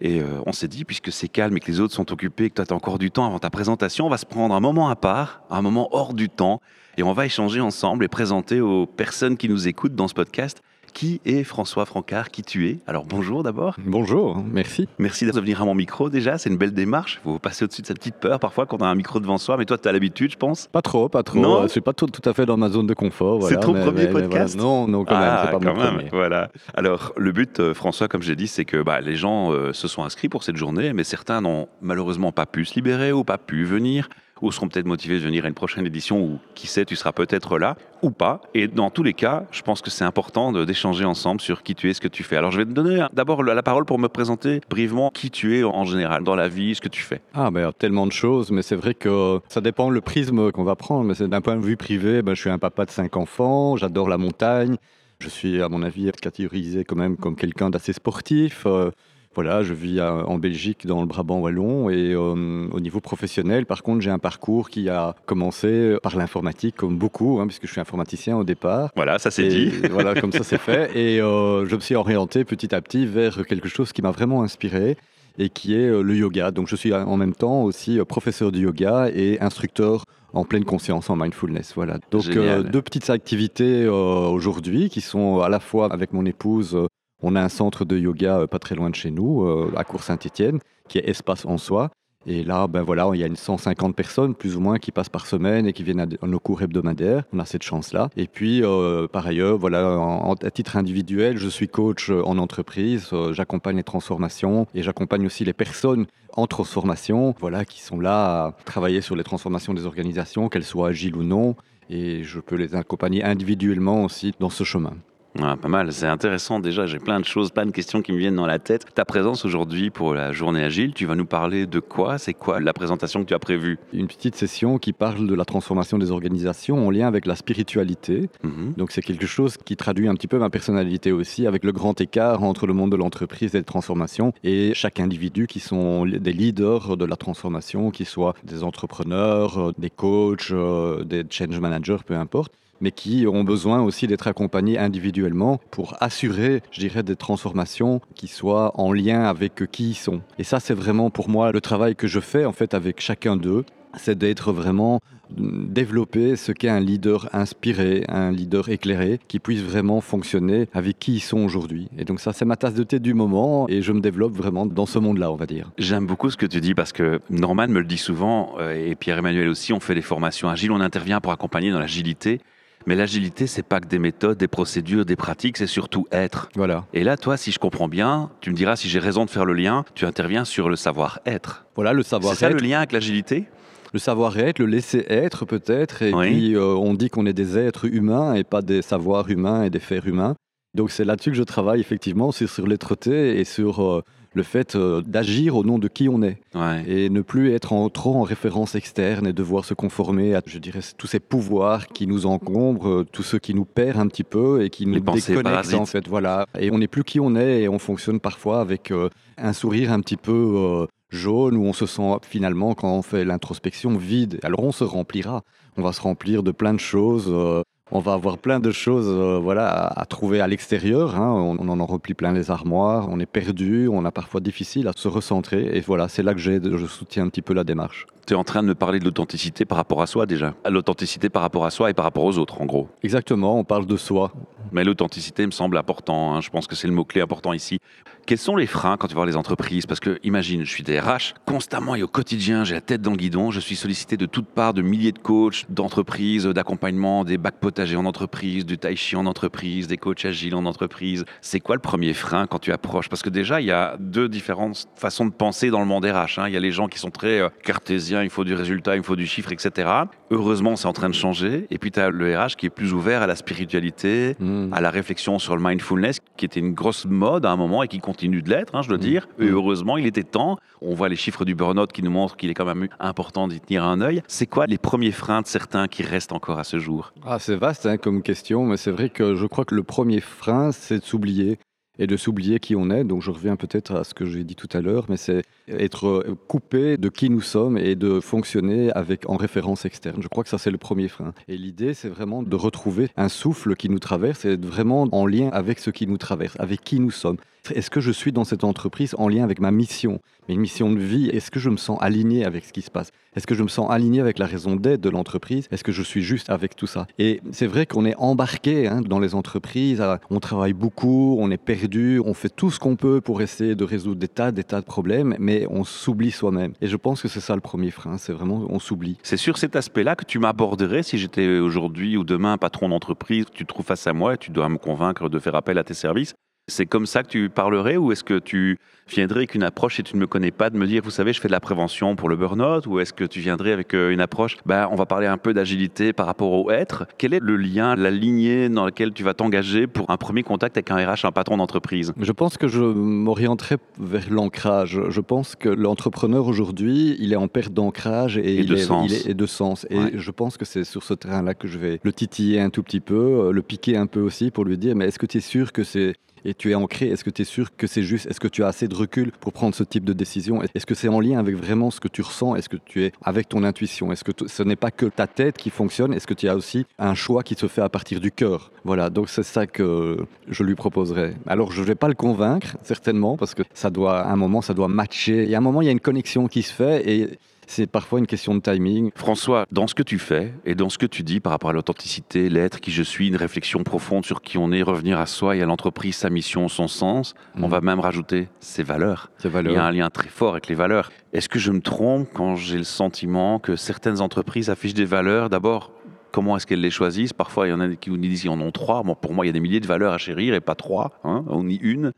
Et 0.00 0.20
euh, 0.20 0.26
on 0.46 0.52
s'est 0.52 0.68
dit, 0.68 0.84
puisque 0.84 1.10
c'est 1.10 1.26
calme 1.26 1.56
et 1.56 1.58
que 1.58 1.66
les 1.66 1.80
autres 1.80 1.94
sont 1.94 2.12
occupés, 2.12 2.48
que 2.48 2.54
toi, 2.54 2.64
tu 2.64 2.72
as 2.72 2.76
encore 2.76 2.98
du 2.98 3.10
temps 3.10 3.26
avant 3.26 3.40
ta 3.40 3.50
présentation, 3.50 4.06
on 4.06 4.08
va 4.08 4.18
se 4.18 4.24
prendre 4.24 4.54
un 4.54 4.60
moment 4.60 4.88
à 4.88 4.94
part, 4.94 5.42
un 5.50 5.62
moment 5.62 5.88
hors 5.90 6.14
du 6.14 6.28
temps, 6.28 6.60
et 6.96 7.02
on 7.02 7.12
va 7.12 7.26
échanger 7.26 7.60
ensemble 7.60 8.04
et 8.04 8.08
présenter 8.08 8.60
aux 8.60 8.86
personnes 8.86 9.36
qui 9.36 9.48
nous 9.48 9.66
écoutent 9.66 9.96
dans 9.96 10.06
ce 10.06 10.14
podcast 10.14 10.62
qui 10.94 11.20
est 11.26 11.42
François 11.44 11.84
Francard, 11.84 12.30
qui 12.30 12.42
tu 12.42 12.68
es? 12.70 12.78
Alors 12.86 13.04
bonjour 13.04 13.42
d'abord. 13.42 13.76
Bonjour, 13.84 14.42
merci. 14.50 14.88
Merci 14.98 15.26
de 15.26 15.32
venir 15.32 15.60
à 15.60 15.64
mon 15.64 15.74
micro 15.74 16.08
déjà, 16.08 16.38
c'est 16.38 16.48
une 16.48 16.56
belle 16.56 16.72
démarche. 16.72 17.20
Il 17.20 17.32
faut 17.32 17.38
passer 17.38 17.64
au-dessus 17.64 17.82
de 17.82 17.86
cette 17.88 17.98
petite 17.98 18.14
peur 18.14 18.38
parfois 18.38 18.64
quand 18.64 18.80
on 18.80 18.84
a 18.84 18.88
un 18.88 18.94
micro 18.94 19.18
devant 19.20 19.36
soi, 19.36 19.56
mais 19.58 19.64
toi 19.66 19.76
tu 19.76 19.88
as 19.88 19.92
l'habitude 19.92 20.30
je 20.30 20.36
pense 20.36 20.68
Pas 20.68 20.82
trop, 20.82 21.08
pas 21.08 21.22
trop. 21.22 21.40
Non? 21.40 21.62
Je 21.64 21.68
suis 21.68 21.80
pas 21.80 21.92
tout, 21.92 22.06
tout 22.06 22.26
à 22.28 22.32
fait 22.32 22.46
dans 22.46 22.56
ma 22.56 22.68
zone 22.70 22.86
de 22.86 22.94
confort. 22.94 23.42
C'est 23.42 23.58
ton 23.60 23.74
mais- 23.74 23.82
premier 23.82 24.02
mais- 24.02 24.06
mais 24.06 24.12
podcast? 24.22 24.54
Voilà. 24.56 24.68
Non, 24.70 24.88
non, 24.88 25.04
quand 25.04 25.18
même, 25.18 25.28
Ah, 25.30 25.42
c'est 25.44 25.50
pas 25.50 25.58
quand 25.58 25.74
mon 25.74 25.82
même, 25.82 25.94
premier. 25.96 26.08
Voilà. 26.12 26.48
Alors, 26.74 27.12
le 27.16 27.32
but, 27.32 27.58
euh, 27.60 27.74
François, 27.74 28.06
comme 28.08 28.22
j'ai 28.22 28.36
dit, 28.36 28.46
c'est 28.46 28.64
que 28.64 28.80
bah, 28.82 29.00
les 29.00 29.16
gens 29.16 29.52
euh, 29.52 29.72
se 29.72 29.88
sont 29.88 30.04
inscrits 30.04 30.28
pour 30.28 30.44
cette 30.44 30.56
journée, 30.56 30.92
mais 30.92 31.02
certains 31.04 31.40
n'ont 31.40 31.66
malheureusement 31.82 32.30
pas 32.32 32.46
pu 32.46 32.64
se 32.64 32.74
libérer 32.76 33.12
ou 33.12 33.24
pas 33.24 33.36
pu 33.38 33.64
venir, 33.64 34.08
ou 34.44 34.52
seront 34.52 34.68
peut-être 34.68 34.86
motivés 34.86 35.18
de 35.18 35.24
venir 35.24 35.44
à 35.44 35.48
une 35.48 35.54
prochaine 35.54 35.86
édition, 35.86 36.20
ou 36.20 36.38
qui 36.54 36.66
sait, 36.66 36.84
tu 36.84 36.96
seras 36.96 37.12
peut-être 37.12 37.58
là, 37.58 37.76
ou 38.02 38.10
pas. 38.10 38.40
Et 38.54 38.68
dans 38.68 38.90
tous 38.90 39.02
les 39.02 39.14
cas, 39.14 39.44
je 39.50 39.62
pense 39.62 39.80
que 39.80 39.90
c'est 39.90 40.04
important 40.04 40.52
d'échanger 40.52 41.04
ensemble 41.04 41.40
sur 41.40 41.62
qui 41.62 41.74
tu 41.74 41.90
es, 41.90 41.94
ce 41.94 42.00
que 42.00 42.08
tu 42.08 42.22
fais. 42.22 42.36
Alors, 42.36 42.50
je 42.50 42.58
vais 42.58 42.64
te 42.64 42.70
donner 42.70 43.06
d'abord 43.12 43.42
la 43.42 43.62
parole 43.62 43.84
pour 43.84 43.98
me 43.98 44.08
présenter 44.08 44.60
brièvement 44.68 45.10
qui 45.10 45.30
tu 45.30 45.58
es 45.58 45.64
en 45.64 45.84
général, 45.84 46.24
dans 46.24 46.36
la 46.36 46.48
vie, 46.48 46.74
ce 46.74 46.80
que 46.80 46.88
tu 46.88 47.02
fais. 47.02 47.20
Ah, 47.34 47.50
ben, 47.50 47.72
tellement 47.72 48.06
de 48.06 48.12
choses, 48.12 48.50
mais 48.50 48.62
c'est 48.62 48.76
vrai 48.76 48.94
que 48.94 49.40
ça 49.48 49.60
dépend 49.60 49.90
le 49.90 50.00
prisme 50.00 50.52
qu'on 50.52 50.64
va 50.64 50.76
prendre. 50.76 51.04
Mais 51.04 51.14
c'est 51.14 51.28
d'un 51.28 51.40
point 51.40 51.56
de 51.56 51.64
vue 51.64 51.76
privé, 51.76 52.22
ben, 52.22 52.34
je 52.34 52.40
suis 52.40 52.50
un 52.50 52.58
papa 52.58 52.84
de 52.84 52.90
cinq 52.90 53.16
enfants, 53.16 53.76
j'adore 53.76 54.08
la 54.08 54.18
montagne. 54.18 54.76
Je 55.20 55.28
suis, 55.28 55.62
à 55.62 55.68
mon 55.68 55.82
avis, 55.82 56.10
catégorisé 56.12 56.84
quand 56.84 56.96
même 56.96 57.16
comme 57.16 57.36
quelqu'un 57.36 57.70
d'assez 57.70 57.92
sportif. 57.92 58.64
Euh, 58.66 58.90
voilà, 59.34 59.62
je 59.62 59.74
vis 59.74 60.00
à- 60.00 60.26
en 60.26 60.38
Belgique, 60.38 60.86
dans 60.86 61.00
le 61.00 61.06
Brabant 61.06 61.38
wallon, 61.40 61.90
et 61.90 62.12
euh, 62.12 62.66
au 62.70 62.80
niveau 62.80 63.00
professionnel, 63.00 63.66
par 63.66 63.82
contre, 63.82 64.00
j'ai 64.00 64.10
un 64.10 64.18
parcours 64.18 64.70
qui 64.70 64.88
a 64.88 65.14
commencé 65.26 65.96
par 66.02 66.16
l'informatique, 66.16 66.76
comme 66.76 66.96
beaucoup, 66.96 67.40
hein, 67.40 67.46
puisque 67.46 67.66
je 67.66 67.72
suis 67.72 67.80
informaticien 67.80 68.36
au 68.36 68.44
départ. 68.44 68.90
Voilà, 68.96 69.18
ça 69.18 69.30
c'est 69.30 69.48
dit. 69.48 69.70
voilà, 69.90 70.14
comme 70.14 70.32
ça 70.32 70.44
c'est 70.44 70.58
fait. 70.58 70.90
Et 70.96 71.20
euh, 71.20 71.66
je 71.66 71.74
me 71.74 71.80
suis 71.80 71.94
orienté 71.94 72.44
petit 72.44 72.74
à 72.74 72.80
petit 72.80 73.06
vers 73.06 73.44
quelque 73.46 73.68
chose 73.68 73.92
qui 73.92 74.02
m'a 74.02 74.10
vraiment 74.10 74.42
inspiré 74.42 74.96
et 75.38 75.48
qui 75.48 75.74
est 75.74 75.88
euh, 75.88 76.02
le 76.02 76.14
yoga. 76.16 76.50
Donc 76.50 76.68
je 76.68 76.76
suis 76.76 76.92
en 76.94 77.16
même 77.16 77.34
temps 77.34 77.62
aussi 77.62 77.98
professeur 78.08 78.52
de 78.52 78.58
yoga 78.58 79.08
et 79.12 79.40
instructeur 79.40 80.04
en 80.32 80.44
pleine 80.44 80.64
conscience 80.64 81.10
en 81.10 81.16
mindfulness. 81.16 81.72
Voilà. 81.74 81.98
Donc 82.10 82.26
euh, 82.28 82.62
deux 82.62 82.82
petites 82.82 83.08
activités 83.10 83.84
euh, 83.84 83.90
aujourd'hui 84.28 84.88
qui 84.88 85.00
sont 85.00 85.40
à 85.40 85.48
la 85.48 85.60
fois 85.60 85.92
avec 85.92 86.12
mon 86.12 86.24
épouse. 86.26 86.76
On 87.24 87.34
a 87.36 87.42
un 87.42 87.48
centre 87.48 87.84
de 87.84 87.98
yoga 87.98 88.40
euh, 88.40 88.46
pas 88.46 88.58
très 88.58 88.74
loin 88.74 88.90
de 88.90 88.94
chez 88.94 89.10
nous, 89.10 89.44
euh, 89.44 89.72
à 89.76 89.84
Cour-Saint-Étienne, 89.84 90.60
qui 90.88 90.98
est 90.98 91.08
espace 91.08 91.46
en 91.46 91.58
soi. 91.58 91.90
Et 92.26 92.42
là, 92.42 92.66
ben 92.68 92.82
voilà, 92.82 93.10
il 93.12 93.20
y 93.20 93.24
a 93.24 93.26
une 93.26 93.36
150 93.36 93.94
personnes 93.94 94.34
plus 94.34 94.56
ou 94.56 94.60
moins 94.60 94.78
qui 94.78 94.92
passent 94.92 95.10
par 95.10 95.26
semaine 95.26 95.66
et 95.66 95.74
qui 95.74 95.82
viennent 95.82 96.00
à, 96.00 96.26
nos 96.26 96.38
cours 96.38 96.62
hebdomadaires. 96.62 97.24
On 97.34 97.38
a 97.38 97.44
cette 97.44 97.62
chance-là. 97.62 98.08
Et 98.16 98.26
puis, 98.26 98.62
euh, 98.62 99.06
par 99.06 99.26
ailleurs, 99.26 99.58
voilà, 99.58 100.32
à 100.42 100.50
titre 100.50 100.76
individuel, 100.76 101.36
je 101.36 101.48
suis 101.48 101.68
coach 101.68 102.10
en 102.10 102.38
entreprise. 102.38 103.10
J'accompagne 103.32 103.76
les 103.76 103.82
transformations 103.82 104.66
et 104.74 104.82
j'accompagne 104.82 105.26
aussi 105.26 105.44
les 105.44 105.52
personnes 105.52 106.06
en 106.32 106.46
transformation, 106.46 107.34
voilà, 107.40 107.66
qui 107.66 107.82
sont 107.82 108.00
là 108.00 108.46
à 108.46 108.52
travailler 108.64 109.02
sur 109.02 109.16
les 109.16 109.24
transformations 109.24 109.74
des 109.74 109.84
organisations, 109.84 110.48
qu'elles 110.48 110.64
soient 110.64 110.88
agiles 110.88 111.16
ou 111.16 111.24
non. 111.24 111.56
Et 111.90 112.22
je 112.24 112.40
peux 112.40 112.56
les 112.56 112.74
accompagner 112.74 113.22
individuellement 113.22 114.02
aussi 114.02 114.32
dans 114.40 114.50
ce 114.50 114.64
chemin. 114.64 114.94
Ah, 115.42 115.56
pas 115.60 115.68
mal, 115.68 115.92
c'est 115.92 116.06
intéressant 116.06 116.60
déjà, 116.60 116.86
j'ai 116.86 117.00
plein 117.00 117.18
de 117.18 117.24
choses, 117.24 117.50
plein 117.50 117.66
de 117.66 117.72
questions 117.72 118.02
qui 118.02 118.12
me 118.12 118.18
viennent 118.18 118.36
dans 118.36 118.46
la 118.46 118.60
tête. 118.60 118.86
Ta 118.94 119.04
présence 119.04 119.44
aujourd'hui 119.44 119.90
pour 119.90 120.14
la 120.14 120.30
journée 120.30 120.62
agile, 120.62 120.94
tu 120.94 121.06
vas 121.06 121.16
nous 121.16 121.26
parler 121.26 121.66
de 121.66 121.80
quoi? 121.80 122.18
C'est 122.18 122.34
quoi 122.34 122.60
la 122.60 122.72
présentation 122.72 123.20
que 123.20 123.28
tu 123.28 123.34
as 123.34 123.40
prévue? 123.40 123.78
Une 123.92 124.06
petite 124.06 124.36
session 124.36 124.78
qui 124.78 124.92
parle 124.92 125.26
de 125.26 125.34
la 125.34 125.44
transformation 125.44 125.98
des 125.98 126.12
organisations 126.12 126.86
en 126.86 126.90
lien 126.90 127.08
avec 127.08 127.26
la 127.26 127.34
spiritualité. 127.34 128.30
Mhm. 128.44 128.74
Donc 128.76 128.92
c'est 128.92 129.02
quelque 129.02 129.26
chose 129.26 129.56
qui 129.56 129.76
traduit 129.76 130.06
un 130.06 130.14
petit 130.14 130.28
peu 130.28 130.38
ma 130.38 130.50
personnalité 130.50 131.10
aussi, 131.10 131.48
avec 131.48 131.64
le 131.64 131.72
grand 131.72 132.00
écart 132.00 132.44
entre 132.44 132.68
le 132.68 132.72
monde 132.72 132.92
de 132.92 132.96
l'entreprise 132.96 133.56
et 133.56 133.60
de 133.60 133.66
transformation 133.66 134.32
et 134.44 134.72
chaque 134.72 135.00
individu 135.00 135.48
qui 135.48 135.58
sont 135.58 136.06
des 136.06 136.32
leaders 136.32 136.96
de 136.96 137.04
la 137.04 137.16
transformation, 137.16 137.90
qui 137.90 138.04
soient 138.04 138.34
des 138.44 138.62
entrepreneurs, 138.62 139.58
euh, 139.58 139.72
des 139.78 139.90
coachs, 139.90 140.52
euh, 140.52 141.02
des 141.02 141.24
change 141.28 141.58
managers, 141.58 141.98
peu 142.06 142.14
importe 142.14 142.52
mais 142.80 142.90
qui 142.90 143.26
ont 143.26 143.44
besoin 143.44 143.82
aussi 143.82 144.06
d'être 144.06 144.26
accompagnés 144.26 144.78
individuellement 144.78 145.60
pour 145.70 145.96
assurer, 146.00 146.62
je 146.70 146.80
dirais, 146.80 147.02
des 147.02 147.16
transformations 147.16 148.00
qui 148.14 148.28
soient 148.28 148.78
en 148.80 148.92
lien 148.92 149.24
avec 149.24 149.70
qui 149.70 149.90
ils 149.90 149.94
sont. 149.94 150.20
Et 150.38 150.44
ça, 150.44 150.60
c'est 150.60 150.74
vraiment 150.74 151.10
pour 151.10 151.28
moi 151.28 151.52
le 151.52 151.60
travail 151.60 151.96
que 151.96 152.06
je 152.06 152.20
fais 152.20 152.44
en 152.44 152.52
fait 152.52 152.74
avec 152.74 153.00
chacun 153.00 153.36
d'eux, 153.36 153.64
c'est 153.96 154.18
d'être 154.18 154.52
vraiment 154.52 155.00
développer 155.30 156.36
ce 156.36 156.52
qu'est 156.52 156.68
un 156.68 156.80
leader 156.80 157.28
inspiré, 157.32 158.04
un 158.08 158.30
leader 158.30 158.68
éclairé, 158.68 159.20
qui 159.28 159.38
puisse 159.38 159.62
vraiment 159.62 160.00
fonctionner 160.00 160.68
avec 160.72 160.98
qui 160.98 161.14
ils 161.14 161.20
sont 161.20 161.38
aujourd'hui. 161.38 161.88
Et 161.98 162.04
donc 162.04 162.20
ça, 162.20 162.32
c'est 162.32 162.44
ma 162.44 162.56
tasse 162.56 162.74
de 162.74 162.82
thé 162.82 162.98
du 162.98 163.14
moment, 163.14 163.66
et 163.68 163.82
je 163.82 163.92
me 163.92 164.00
développe 164.00 164.36
vraiment 164.36 164.66
dans 164.66 164.86
ce 164.86 164.98
monde-là, 164.98 165.30
on 165.32 165.36
va 165.36 165.46
dire. 165.46 165.70
J'aime 165.78 166.06
beaucoup 166.06 166.30
ce 166.30 166.36
que 166.36 166.46
tu 166.46 166.60
dis 166.60 166.74
parce 166.74 166.92
que 166.92 167.20
Norman 167.30 167.68
me 167.68 167.80
le 167.80 167.86
dit 167.86 167.98
souvent, 167.98 168.54
euh, 168.58 168.90
et 168.90 168.94
Pierre-Emmanuel 168.94 169.48
aussi, 169.48 169.72
on 169.72 169.80
fait 169.80 169.94
des 169.94 170.02
formations 170.02 170.48
agiles, 170.48 170.72
on 170.72 170.80
intervient 170.80 171.20
pour 171.20 171.32
accompagner 171.32 171.70
dans 171.70 171.80
l'agilité. 171.80 172.40
Mais 172.86 172.94
l'agilité, 172.94 173.46
c'est 173.46 173.62
pas 173.62 173.80
que 173.80 173.86
des 173.86 173.98
méthodes, 173.98 174.36
des 174.38 174.48
procédures, 174.48 175.04
des 175.06 175.16
pratiques, 175.16 175.56
c'est 175.56 175.66
surtout 175.66 176.06
être. 176.12 176.48
Voilà. 176.54 176.84
Et 176.92 177.02
là, 177.02 177.16
toi, 177.16 177.36
si 177.36 177.50
je 177.50 177.58
comprends 177.58 177.88
bien, 177.88 178.30
tu 178.40 178.50
me 178.50 178.54
diras 178.54 178.76
si 178.76 178.88
j'ai 178.88 178.98
raison 178.98 179.24
de 179.24 179.30
faire 179.30 179.44
le 179.46 179.54
lien, 179.54 179.84
tu 179.94 180.04
interviens 180.04 180.44
sur 180.44 180.68
le 180.68 180.76
savoir-être. 180.76 181.64
Voilà 181.76 181.92
le 181.92 182.02
C'est 182.02 182.10
ça 182.10 182.18
le 182.18 182.22
savoir-être. 182.24 182.62
lien 182.62 182.78
avec 182.78 182.92
l'agilité? 182.92 183.44
Le 183.92 183.98
savoir-être, 183.98 184.58
le 184.58 184.66
laisser 184.66 185.06
être 185.08 185.44
peut-être, 185.44 186.02
et 186.02 186.12
Oui. 186.12 186.26
puis 186.26 186.56
euh, 186.56 186.64
on 186.74 186.94
dit 186.94 187.10
qu'on 187.10 187.26
est 187.26 187.32
des 187.32 187.56
êtres 187.56 187.84
humains 187.86 188.34
et 188.34 188.42
pas 188.44 188.60
des 188.60 188.82
savoirs 188.82 189.30
humains 189.30 189.62
et 189.62 189.70
des 189.70 189.78
faits 189.78 190.04
humains. 190.04 190.34
Donc 190.74 190.90
c'est 190.90 191.04
là-dessus 191.04 191.30
que 191.30 191.36
je 191.36 191.44
travaille 191.44 191.80
effectivement, 191.80 192.32
c'est 192.32 192.48
sur 192.48 192.66
l'être-té 192.66 193.38
et 193.38 193.44
sur 193.44 193.82
euh, 193.84 194.02
le 194.34 194.42
fait 194.42 194.74
euh, 194.76 195.00
d'agir 195.02 195.56
au 195.56 195.64
nom 195.64 195.78
de 195.78 195.88
qui 195.88 196.08
on 196.08 196.22
est 196.22 196.38
Ouais. 196.54 196.84
et 196.86 197.08
ne 197.10 197.22
plus 197.22 197.52
être 197.52 197.72
en, 197.72 197.88
trop 197.88 198.14
en 198.16 198.22
référence 198.22 198.74
externe 198.74 199.26
et 199.26 199.32
devoir 199.32 199.64
se 199.64 199.74
conformer 199.74 200.34
à, 200.34 200.42
je 200.46 200.58
dirais, 200.58 200.80
tous 200.98 201.06
ces 201.06 201.20
pouvoirs 201.20 201.86
qui 201.88 202.06
nous 202.06 202.26
encombrent, 202.26 202.88
euh, 202.88 203.06
tous 203.10 203.22
ceux 203.22 203.38
qui 203.38 203.54
nous 203.54 203.64
perdent 203.64 204.00
un 204.00 204.08
petit 204.08 204.24
peu 204.24 204.62
et 204.64 204.70
qui 204.70 204.86
nous 204.86 205.00
parasites. 205.02 205.74
en 205.74 205.86
fait. 205.86 206.06
Voilà. 206.08 206.46
Et 206.58 206.70
on 206.70 206.78
n'est 206.78 206.88
plus 206.88 207.04
qui 207.04 207.20
on 207.20 207.34
est 207.36 207.62
et 207.62 207.68
on 207.68 207.78
fonctionne 207.78 208.20
parfois 208.20 208.60
avec 208.60 208.90
euh, 208.90 209.08
un 209.38 209.52
sourire 209.52 209.92
un 209.92 210.00
petit 210.00 210.16
peu 210.16 210.32
euh, 210.56 210.86
jaune 211.10 211.56
où 211.56 211.64
on 211.64 211.72
se 211.72 211.86
sent 211.86 212.16
finalement 212.28 212.74
quand 212.74 212.92
on 212.92 213.02
fait 213.02 213.24
l'introspection 213.24 213.96
vide. 213.96 214.38
Alors 214.42 214.62
on 214.64 214.72
se 214.72 214.84
remplira. 214.84 215.42
On 215.76 215.82
va 215.82 215.92
se 215.92 216.00
remplir 216.00 216.42
de 216.42 216.52
plein 216.52 216.74
de 216.74 216.80
choses. 216.80 217.26
euh, 217.28 217.62
on 217.90 218.00
va 218.00 218.14
avoir 218.14 218.38
plein 218.38 218.60
de 218.60 218.70
choses 218.70 219.08
euh, 219.08 219.38
voilà, 219.38 219.68
à, 219.68 220.00
à 220.00 220.04
trouver 220.06 220.40
à 220.40 220.46
l'extérieur. 220.46 221.16
hein. 221.16 221.30
On, 221.30 221.56
on 221.68 221.80
en 221.80 221.86
remplit 221.86 222.14
plein 222.14 222.32
les 222.32 222.50
armoires, 222.50 223.08
on 223.10 223.20
est 223.20 223.26
perdu, 223.26 223.88
on 223.92 224.04
a 224.04 224.10
parfois 224.10 224.40
difficile 224.40 224.88
à 224.88 224.92
se 224.96 225.06
recentrer. 225.06 225.76
Et 225.76 225.80
voilà, 225.80 226.08
c'est 226.08 226.22
là 226.22 226.32
que 226.32 226.40
j'aide, 226.40 226.76
je 226.76 226.86
soutiens 226.86 227.24
un 227.24 227.28
petit 227.28 227.42
peu 227.42 227.52
la 227.52 227.64
démarche. 227.64 228.06
Tu 228.26 228.32
es 228.32 228.36
en 228.36 228.44
train 228.44 228.62
de 228.62 228.68
me 228.68 228.74
parler 228.74 229.00
de 229.00 229.04
l'authenticité 229.04 229.66
par 229.66 229.76
rapport 229.76 230.00
à 230.00 230.06
soi 230.06 230.24
déjà. 230.24 230.54
L'authenticité 230.68 231.28
par 231.28 231.42
rapport 231.42 231.66
à 231.66 231.70
soi 231.70 231.90
et 231.90 231.94
par 231.94 232.06
rapport 232.06 232.24
aux 232.24 232.38
autres, 232.38 232.62
en 232.62 232.64
gros. 232.64 232.88
Exactement, 233.02 233.58
on 233.58 233.64
parle 233.64 233.84
de 233.84 233.98
soi. 233.98 234.32
Mais 234.72 234.82
l'authenticité 234.82 235.44
me 235.44 235.50
semble 235.50 235.76
important. 235.76 236.34
hein. 236.34 236.40
Je 236.40 236.48
pense 236.48 236.66
que 236.66 236.74
c'est 236.74 236.88
le 236.88 236.94
mot-clé 236.94 237.20
important 237.20 237.52
ici. 237.52 237.78
Quels 238.26 238.38
sont 238.38 238.56
les 238.56 238.66
freins 238.66 238.96
quand 238.96 239.08
tu 239.08 239.14
voir 239.14 239.26
les 239.26 239.36
entreprises? 239.36 239.84
Parce 239.84 240.00
que, 240.00 240.18
imagine, 240.24 240.64
je 240.64 240.70
suis 240.70 240.82
DRH, 240.82 241.34
constamment 241.44 241.94
et 241.94 242.02
au 242.02 242.08
quotidien, 242.08 242.64
j'ai 242.64 242.74
la 242.74 242.80
tête 242.80 243.02
dans 243.02 243.10
le 243.10 243.18
guidon, 243.18 243.50
je 243.50 243.60
suis 243.60 243.76
sollicité 243.76 244.16
de 244.16 244.24
toutes 244.24 244.46
parts 244.46 244.72
de 244.72 244.80
milliers 244.80 245.12
de 245.12 245.18
coachs, 245.18 245.66
d'entreprises, 245.68 246.46
d'accompagnement, 246.46 247.24
des 247.24 247.36
bacs 247.36 247.60
en 247.96 248.04
entreprise, 248.06 248.64
du 248.64 248.78
tai 248.78 248.96
chi 248.96 249.14
en 249.16 249.26
entreprise, 249.26 249.86
des 249.86 249.96
coachs 249.98 250.24
agiles 250.24 250.54
en 250.54 250.64
entreprise. 250.66 251.24
C'est 251.40 251.60
quoi 251.60 251.74
le 251.76 251.80
premier 251.82 252.14
frein 252.14 252.46
quand 252.46 252.58
tu 252.58 252.72
approches? 252.72 253.08
Parce 253.08 253.22
que 253.22 253.28
déjà, 253.30 253.60
il 253.60 253.66
y 253.66 253.70
a 253.72 253.96
deux 254.00 254.28
différentes 254.28 254.86
façons 254.96 255.26
de 255.26 255.30
penser 255.32 255.70
dans 255.70 255.80
le 255.80 255.86
monde 255.86 256.04
RH. 256.04 256.38
hein. 256.38 256.48
Il 256.48 256.54
y 256.54 256.56
a 256.56 256.60
les 256.60 256.72
gens 256.72 256.88
qui 256.88 256.98
sont 256.98 257.10
très 257.10 257.40
euh, 257.40 257.48
cartésiens, 257.62 258.22
il 258.22 258.30
faut 258.30 258.44
du 258.44 258.54
résultat, 258.54 258.96
il 258.96 259.02
faut 259.02 259.16
du 259.16 259.26
chiffre, 259.26 259.52
etc. 259.52 259.88
Heureusement, 260.30 260.76
c'est 260.76 260.86
en 260.88 260.92
train 260.92 261.08
de 261.10 261.14
changer. 261.14 261.66
Et 261.70 261.78
puis, 261.78 261.90
tu 261.90 262.00
as 262.00 262.10
le 262.10 262.36
RH 262.38 262.56
qui 262.56 262.66
est 262.66 262.70
plus 262.70 262.92
ouvert 262.92 263.22
à 263.22 263.26
la 263.26 263.36
spiritualité, 263.36 264.36
Mm. 264.40 264.72
à 264.72 264.80
la 264.80 264.90
réflexion 264.90 265.38
sur 265.38 265.56
le 265.56 265.62
mindfulness, 265.62 266.18
qui 266.36 266.44
était 266.44 266.60
une 266.60 266.72
grosse 266.74 267.04
mode 267.06 267.44
à 267.46 267.50
un 267.50 267.56
moment 267.56 267.82
et 267.82 267.88
qui 267.88 267.98
continue 267.98 268.42
de 268.42 268.50
l'être, 268.50 268.74
hein, 268.74 268.82
je 268.82 268.88
dois 268.88 268.98
Mm. 268.98 269.00
dire. 269.00 269.28
Et 269.38 269.44
Mm. 269.46 269.54
heureusement, 269.54 269.96
il 269.96 270.06
était 270.06 270.22
temps. 270.22 270.58
On 270.80 270.94
voit 270.94 271.08
les 271.08 271.16
chiffres 271.16 271.44
du 271.44 271.54
burn-out 271.54 271.92
qui 271.92 272.02
nous 272.02 272.10
montrent 272.10 272.36
qu'il 272.36 272.50
est 272.50 272.54
quand 272.54 272.64
même 272.66 272.88
important 273.00 273.48
d'y 273.48 273.60
tenir 273.60 273.84
un 273.84 274.00
œil. 274.00 274.22
C'est 274.28 274.46
quoi 274.46 274.66
les 274.66 274.78
premiers 274.78 275.12
freins 275.12 275.40
de 275.42 275.46
certains 275.46 275.88
qui 275.88 276.02
restent 276.02 276.32
encore 276.32 276.58
à 276.58 276.64
ce 276.64 276.78
jour? 276.78 277.12
Ah, 277.26 277.38
c'est 277.38 277.56
vaste 277.64 277.86
hein, 277.86 277.96
comme 277.96 278.22
question, 278.22 278.66
mais 278.66 278.76
c'est 278.76 278.90
vrai 278.90 279.08
que 279.08 279.36
je 279.36 279.46
crois 279.46 279.64
que 279.64 279.74
le 279.74 279.82
premier 279.82 280.20
frein, 280.20 280.70
c'est 280.70 280.98
de 280.98 281.04
s'oublier 281.04 281.58
et 281.98 282.06
de 282.06 282.14
s'oublier 282.18 282.60
qui 282.60 282.76
on 282.76 282.90
est. 282.90 283.04
Donc 283.04 283.22
je 283.22 283.30
reviens 283.30 283.56
peut-être 283.56 283.94
à 283.94 284.04
ce 284.04 284.12
que 284.12 284.26
j'ai 284.26 284.44
dit 284.44 284.54
tout 284.54 284.68
à 284.74 284.82
l'heure, 284.82 285.06
mais 285.08 285.16
c'est 285.16 285.40
être 285.66 286.26
coupé 286.46 286.98
de 286.98 287.08
qui 287.08 287.30
nous 287.30 287.40
sommes 287.40 287.78
et 287.78 287.94
de 287.94 288.20
fonctionner 288.20 288.92
avec 288.92 289.30
en 289.30 289.38
référence 289.38 289.86
externe. 289.86 290.20
Je 290.20 290.28
crois 290.28 290.44
que 290.44 290.50
ça 290.50 290.58
c'est 290.58 290.70
le 290.70 290.76
premier 290.76 291.08
frein. 291.08 291.32
Et 291.48 291.56
l'idée 291.56 291.94
c'est 291.94 292.10
vraiment 292.10 292.42
de 292.42 292.54
retrouver 292.54 293.08
un 293.16 293.30
souffle 293.30 293.76
qui 293.76 293.88
nous 293.88 293.98
traverse 293.98 294.44
et 294.44 294.52
être 294.52 294.66
vraiment 294.66 295.08
en 295.12 295.24
lien 295.24 295.48
avec 295.48 295.78
ce 295.78 295.88
qui 295.88 296.06
nous 296.06 296.18
traverse, 296.18 296.56
avec 296.58 296.82
qui 296.84 297.00
nous 297.00 297.12
sommes. 297.12 297.38
Est-ce 297.70 297.88
que 297.88 298.00
je 298.00 298.12
suis 298.12 298.30
dans 298.30 298.44
cette 298.44 298.62
entreprise 298.62 299.14
en 299.18 299.28
lien 299.28 299.42
avec 299.42 299.58
ma 299.58 299.70
mission, 299.70 300.20
mes 300.48 300.56
missions 300.56 300.92
de 300.92 300.98
vie? 300.98 301.28
Est-ce 301.28 301.50
que 301.50 301.58
je 301.58 301.70
me 301.70 301.78
sens 301.78 301.98
aligné 302.02 302.44
avec 302.44 302.64
ce 302.64 302.72
qui 302.72 302.82
se 302.82 302.90
passe? 302.90 303.10
Est-ce 303.36 303.46
que 303.46 303.54
je 303.54 303.62
me 303.62 303.68
sens 303.68 303.90
aligné 303.90 304.20
avec 304.20 304.38
la 304.38 304.46
raison 304.46 304.76
d'être 304.76 305.00
de 305.00 305.08
l'entreprise? 305.08 305.66
Est-ce 305.70 305.82
que 305.82 305.90
je 305.90 306.02
suis 306.02 306.22
juste 306.22 306.50
avec 306.50 306.76
tout 306.76 306.86
ça? 306.86 307.06
Et 307.18 307.40
c'est 307.52 307.66
vrai 307.66 307.86
qu'on 307.86 308.04
est 308.04 308.14
embarqué 308.16 308.86
hein, 308.86 309.00
dans 309.00 309.18
les 309.18 309.34
entreprises, 309.34 310.02
on 310.28 310.40
travaille 310.40 310.74
beaucoup, 310.74 311.38
on 311.40 311.50
est 311.50 311.56
perdu, 311.56 312.20
on 312.24 312.34
fait 312.34 312.54
tout 312.54 312.70
ce 312.70 312.78
qu'on 312.78 312.96
peut 312.96 313.22
pour 313.22 313.40
essayer 313.40 313.74
de 313.74 313.84
résoudre 313.84 314.20
des 314.20 314.28
tas, 314.28 314.52
des 314.52 314.64
tas 314.64 314.80
de 314.80 314.86
problèmes, 314.86 315.34
mais 315.38 315.66
on 315.70 315.84
s'oublie 315.84 316.30
soi-même. 316.30 316.74
Et 316.82 316.86
je 316.86 316.96
pense 316.96 317.22
que 317.22 317.28
c'est 317.28 317.40
ça 317.40 317.54
le 317.54 317.62
premier 317.62 317.90
frein, 317.90 318.18
c'est 318.18 318.32
vraiment 318.32 318.66
on 318.68 318.78
s'oublie. 318.78 319.16
C'est 319.22 319.38
sur 319.38 319.56
cet 319.56 319.74
aspect-là 319.74 320.16
que 320.16 320.26
tu 320.26 320.38
m'aborderais 320.38 321.02
si 321.02 321.16
j'étais 321.16 321.58
aujourd'hui 321.58 322.18
ou 322.18 322.24
demain 322.24 322.58
patron 322.58 322.90
d'entreprise, 322.90 323.46
tu 323.52 323.64
te 323.64 323.68
trouves 323.68 323.86
face 323.86 324.06
à 324.06 324.12
moi 324.12 324.34
et 324.34 324.38
tu 324.38 324.50
dois 324.50 324.68
me 324.68 324.76
convaincre 324.76 325.30
de 325.30 325.38
faire 325.38 325.54
appel 325.54 325.78
à 325.78 325.84
tes 325.84 325.94
services. 325.94 326.34
C'est 326.66 326.86
comme 326.86 327.06
ça 327.06 327.22
que 327.22 327.28
tu 327.28 327.50
parlerais 327.50 327.96
ou 327.96 328.10
est-ce 328.10 328.24
que 328.24 328.38
tu 328.38 328.78
viendrais 329.08 329.40
avec 329.40 329.54
une 329.54 329.62
approche, 329.62 329.96
si 329.96 330.02
tu 330.02 330.16
ne 330.16 330.20
me 330.20 330.26
connais 330.26 330.50
pas, 330.50 330.70
de 330.70 330.76
me 330.76 330.86
dire, 330.86 331.02
vous 331.02 331.10
savez, 331.10 331.32
je 331.32 331.40
fais 331.40 331.48
de 331.48 331.52
la 331.52 331.60
prévention 331.60 332.16
pour 332.16 332.28
le 332.28 332.36
burn-out 332.36 332.86
ou 332.86 333.00
est-ce 333.00 333.12
que 333.12 333.24
tu 333.24 333.40
viendrais 333.40 333.72
avec 333.72 333.94
euh, 333.94 334.10
une 334.10 334.20
approche, 334.20 334.56
ben, 334.66 334.88
on 334.90 334.94
va 334.94 335.06
parler 335.06 335.26
un 335.26 335.38
peu 335.38 335.54
d'agilité 335.54 336.12
par 336.12 336.26
rapport 336.26 336.52
au 336.52 336.70
être. 336.70 337.06
Quel 337.18 337.34
est 337.34 337.40
le 337.40 337.56
lien, 337.56 337.94
la 337.96 338.10
lignée 338.10 338.68
dans 338.68 338.84
laquelle 338.84 339.12
tu 339.12 339.22
vas 339.22 339.34
t'engager 339.34 339.86
pour 339.86 340.10
un 340.10 340.16
premier 340.16 340.42
contact 340.42 340.76
avec 340.76 340.90
un 340.90 340.96
RH, 340.96 341.24
un 341.24 341.32
patron 341.32 341.56
d'entreprise? 341.56 342.12
Je 342.20 342.32
pense 342.32 342.56
que 342.56 342.68
je 342.68 342.82
m'orienterai 342.82 343.76
vers 343.98 344.30
l'ancrage. 344.30 345.00
Je 345.08 345.20
pense 345.20 345.56
que 345.56 345.68
l'entrepreneur 345.68 346.46
aujourd'hui, 346.46 347.16
il 347.18 347.32
est 347.32 347.36
en 347.36 347.48
perte 347.48 347.72
d'ancrage 347.72 348.38
et, 348.38 348.64
de 348.64 348.76
sens. 348.76 349.10
Il 349.10 349.30
est, 349.30 349.34
de 349.34 349.46
sens. 349.46 349.86
Et 349.90 350.18
je 350.18 350.30
pense 350.30 350.56
que 350.56 350.64
c'est 350.64 350.84
sur 350.84 351.02
ce 351.02 351.14
terrain-là 351.14 351.54
que 351.54 351.68
je 351.68 351.78
vais 351.78 352.00
le 352.02 352.12
titiller 352.12 352.60
un 352.60 352.70
tout 352.70 352.82
petit 352.82 353.00
peu, 353.00 353.50
le 353.52 353.62
piquer 353.62 353.96
un 353.96 354.06
peu 354.06 354.20
aussi 354.20 354.50
pour 354.50 354.64
lui 354.64 354.78
dire, 354.78 354.94
mais 354.94 355.06
est-ce 355.06 355.18
que 355.18 355.26
tu 355.26 355.38
es 355.38 355.40
sûr 355.40 355.72
que 355.72 355.84
c'est 355.84 356.14
et 356.44 356.54
tu 356.54 356.70
es 356.70 356.74
ancré, 356.74 357.08
est-ce 357.08 357.24
que 357.24 357.30
tu 357.30 357.42
es 357.42 357.44
sûr 357.44 357.74
que 357.74 357.86
c'est 357.86 358.02
juste 358.02 358.26
Est-ce 358.26 358.40
que 358.40 358.48
tu 358.48 358.62
as 358.64 358.68
assez 358.68 358.86
de 358.86 358.93
recul 358.94 359.32
pour 359.40 359.52
prendre 359.52 359.74
ce 359.74 359.84
type 359.84 360.04
de 360.04 360.12
décision? 360.12 360.62
Est-ce 360.62 360.86
que 360.86 360.94
c'est 360.94 361.08
en 361.08 361.20
lien 361.20 361.38
avec 361.38 361.56
vraiment 361.56 361.90
ce 361.90 362.00
que 362.00 362.08
tu 362.08 362.22
ressens? 362.22 362.56
Est-ce 362.56 362.68
que 362.68 362.76
tu 362.76 363.04
es 363.04 363.12
avec 363.22 363.48
ton 363.48 363.64
intuition? 363.64 364.12
Est-ce 364.12 364.24
que 364.24 364.32
ce 364.46 364.62
n'est 364.62 364.76
pas 364.76 364.90
que 364.90 365.06
ta 365.06 365.26
tête 365.26 365.56
qui 365.56 365.70
fonctionne? 365.70 366.12
Est-ce 366.12 366.26
que 366.26 366.34
tu 366.34 366.48
as 366.48 366.56
aussi 366.56 366.86
un 366.98 367.14
choix 367.14 367.42
qui 367.42 367.54
se 367.54 367.66
fait 367.66 367.82
à 367.82 367.88
partir 367.88 368.20
du 368.20 368.30
cœur? 368.30 368.70
Voilà, 368.84 369.10
donc 369.10 369.28
c'est 369.28 369.42
ça 369.42 369.66
que 369.66 370.18
je 370.48 370.62
lui 370.62 370.74
proposerais. 370.74 371.34
Alors 371.46 371.72
je 371.72 371.80
ne 371.80 371.86
vais 371.86 371.94
pas 371.94 372.08
le 372.08 372.14
convaincre, 372.14 372.76
certainement, 372.82 373.36
parce 373.36 373.54
que 373.54 373.62
ça 373.74 373.90
doit, 373.90 374.20
à 374.20 374.32
un 374.32 374.36
moment, 374.36 374.62
ça 374.62 374.74
doit 374.74 374.88
matcher. 374.88 375.50
Et 375.50 375.54
à 375.54 375.58
un 375.58 375.60
moment, 375.60 375.82
il 375.82 375.86
y 375.86 375.88
a 375.88 375.92
une 375.92 376.00
connexion 376.00 376.48
qui 376.48 376.62
se 376.62 376.72
fait 376.72 377.08
et 377.08 377.38
c'est 377.66 377.86
parfois 377.86 378.18
une 378.18 378.26
question 378.26 378.54
de 378.54 378.60
timing. 378.60 379.10
François, 379.14 379.66
dans 379.70 379.86
ce 379.86 379.94
que 379.94 380.02
tu 380.02 380.18
fais 380.18 380.52
et 380.64 380.74
dans 380.74 380.88
ce 380.88 380.98
que 380.98 381.06
tu 381.06 381.22
dis 381.22 381.40
par 381.40 381.52
rapport 381.52 381.70
à 381.70 381.72
l'authenticité, 381.72 382.48
l'être, 382.48 382.80
qui 382.80 382.90
je 382.90 383.02
suis, 383.02 383.28
une 383.28 383.36
réflexion 383.36 383.82
profonde 383.82 384.24
sur 384.24 384.42
qui 384.42 384.58
on 384.58 384.72
est, 384.72 384.82
revenir 384.82 385.18
à 385.18 385.26
soi 385.26 385.56
et 385.56 385.62
à 385.62 385.66
l'entreprise, 385.66 386.16
sa 386.16 386.30
mission, 386.30 386.68
son 386.68 386.88
sens, 386.88 387.34
on 387.56 387.68
mm. 387.68 387.70
va 387.70 387.80
même 387.80 388.00
rajouter 388.00 388.48
ses 388.60 388.82
valeurs. 388.82 389.30
valeurs. 389.44 389.72
Il 389.72 389.76
y 389.76 389.78
a 389.78 389.84
un 389.84 389.92
lien 389.92 390.10
très 390.10 390.28
fort 390.28 390.52
avec 390.52 390.68
les 390.68 390.74
valeurs. 390.74 391.10
Est-ce 391.32 391.48
que 391.48 391.58
je 391.58 391.72
me 391.72 391.80
trompe 391.80 392.28
quand 392.32 392.56
j'ai 392.56 392.78
le 392.78 392.84
sentiment 392.84 393.58
que 393.58 393.76
certaines 393.76 394.20
entreprises 394.20 394.70
affichent 394.70 394.94
des 394.94 395.04
valeurs? 395.04 395.50
D'abord 395.50 395.92
comment 396.34 396.56
est-ce 396.56 396.66
qu'elles 396.66 396.80
les 396.80 396.90
choisissent? 396.90 397.32
Parfois, 397.32 397.68
il 397.68 397.70
y 397.70 397.72
en 397.72 397.80
a 397.80 397.88
qui 397.94 398.10
nous 398.10 398.16
disent 398.16 398.42
qu'ils 398.42 398.50
en 398.50 398.60
ont 398.60 398.72
trois. 398.72 399.02
Bon, 399.02 399.14
pour 399.14 399.32
moi, 399.32 399.44
il 399.44 399.48
y 399.48 399.50
a 399.50 399.52
des 399.52 399.60
milliers 399.60 399.80
de 399.80 399.86
valeurs 399.86 400.12
à 400.12 400.18
chérir 400.18 400.54
et 400.54 400.60
pas 400.60 400.74
trois, 400.74 401.12
hein, 401.22 401.44
ni 401.62 401.76
une. 401.76 402.12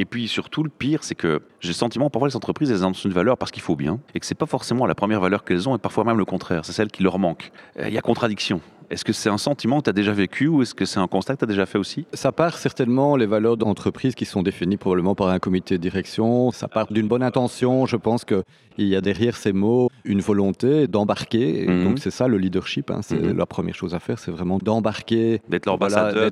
Et 0.00 0.06
puis 0.06 0.28
surtout, 0.28 0.62
le 0.62 0.70
pire, 0.70 1.04
c'est 1.04 1.14
que 1.14 1.42
j'ai 1.60 1.68
le 1.68 1.74
sentiment, 1.74 2.08
parfois 2.08 2.26
les 2.26 2.34
entreprises, 2.34 2.70
elles 2.70 2.86
ont 2.86 2.92
une 2.92 3.12
valeur 3.12 3.36
parce 3.36 3.50
qu'il 3.50 3.62
faut 3.62 3.76
bien, 3.76 4.00
et 4.14 4.20
que 4.20 4.24
c'est 4.24 4.34
pas 4.34 4.46
forcément 4.46 4.86
la 4.86 4.94
première 4.94 5.20
valeur 5.20 5.44
qu'elles 5.44 5.68
ont, 5.68 5.76
et 5.76 5.78
parfois 5.78 6.04
même 6.04 6.16
le 6.16 6.24
contraire, 6.24 6.64
c'est 6.64 6.72
celle 6.72 6.90
qui 6.90 7.02
leur 7.02 7.18
manque. 7.18 7.52
Euh, 7.78 7.86
il 7.86 7.92
y 7.92 7.98
a 7.98 8.00
contradiction. 8.00 8.62
Est-ce 8.90 9.04
que 9.04 9.12
c'est 9.12 9.28
un 9.28 9.38
sentiment 9.38 9.78
que 9.78 9.84
tu 9.84 9.90
as 9.90 9.92
déjà 9.92 10.12
vécu 10.12 10.48
ou 10.48 10.62
est-ce 10.62 10.74
que 10.74 10.84
c'est 10.84 10.98
un 10.98 11.06
constat 11.06 11.34
que 11.34 11.38
tu 11.38 11.44
as 11.44 11.46
déjà 11.46 11.64
fait 11.64 11.78
aussi? 11.78 12.06
Ça 12.12 12.32
part 12.32 12.58
certainement 12.58 13.14
les 13.14 13.26
valeurs 13.26 13.56
d'entreprise 13.56 14.16
qui 14.16 14.24
sont 14.24 14.42
définies 14.42 14.78
probablement 14.78 15.14
par 15.14 15.28
un 15.28 15.38
comité 15.38 15.78
de 15.78 15.82
direction. 15.82 16.50
Ça 16.50 16.66
part 16.66 16.92
d'une 16.92 17.06
bonne 17.06 17.22
intention. 17.22 17.86
Je 17.86 17.96
pense 17.96 18.24
qu'il 18.24 18.42
y 18.78 18.96
a 18.96 19.00
derrière 19.00 19.36
ces 19.36 19.52
mots 19.52 19.90
une 20.04 20.20
volonté 20.20 20.88
d'embarquer. 20.88 21.66
Mhm. 21.68 21.84
Donc 21.84 21.98
c'est 22.00 22.10
ça 22.10 22.26
le 22.26 22.36
leadership. 22.36 22.90
Hein. 22.90 22.98
C'est 23.02 23.20
mhm. 23.20 23.38
la 23.38 23.46
première 23.46 23.76
chose 23.76 23.94
à 23.94 24.00
faire, 24.00 24.18
c'est 24.18 24.32
vraiment 24.32 24.58
d'embarquer. 24.58 25.40
D'être 25.48 25.66
l'ambassadeur 25.66 26.26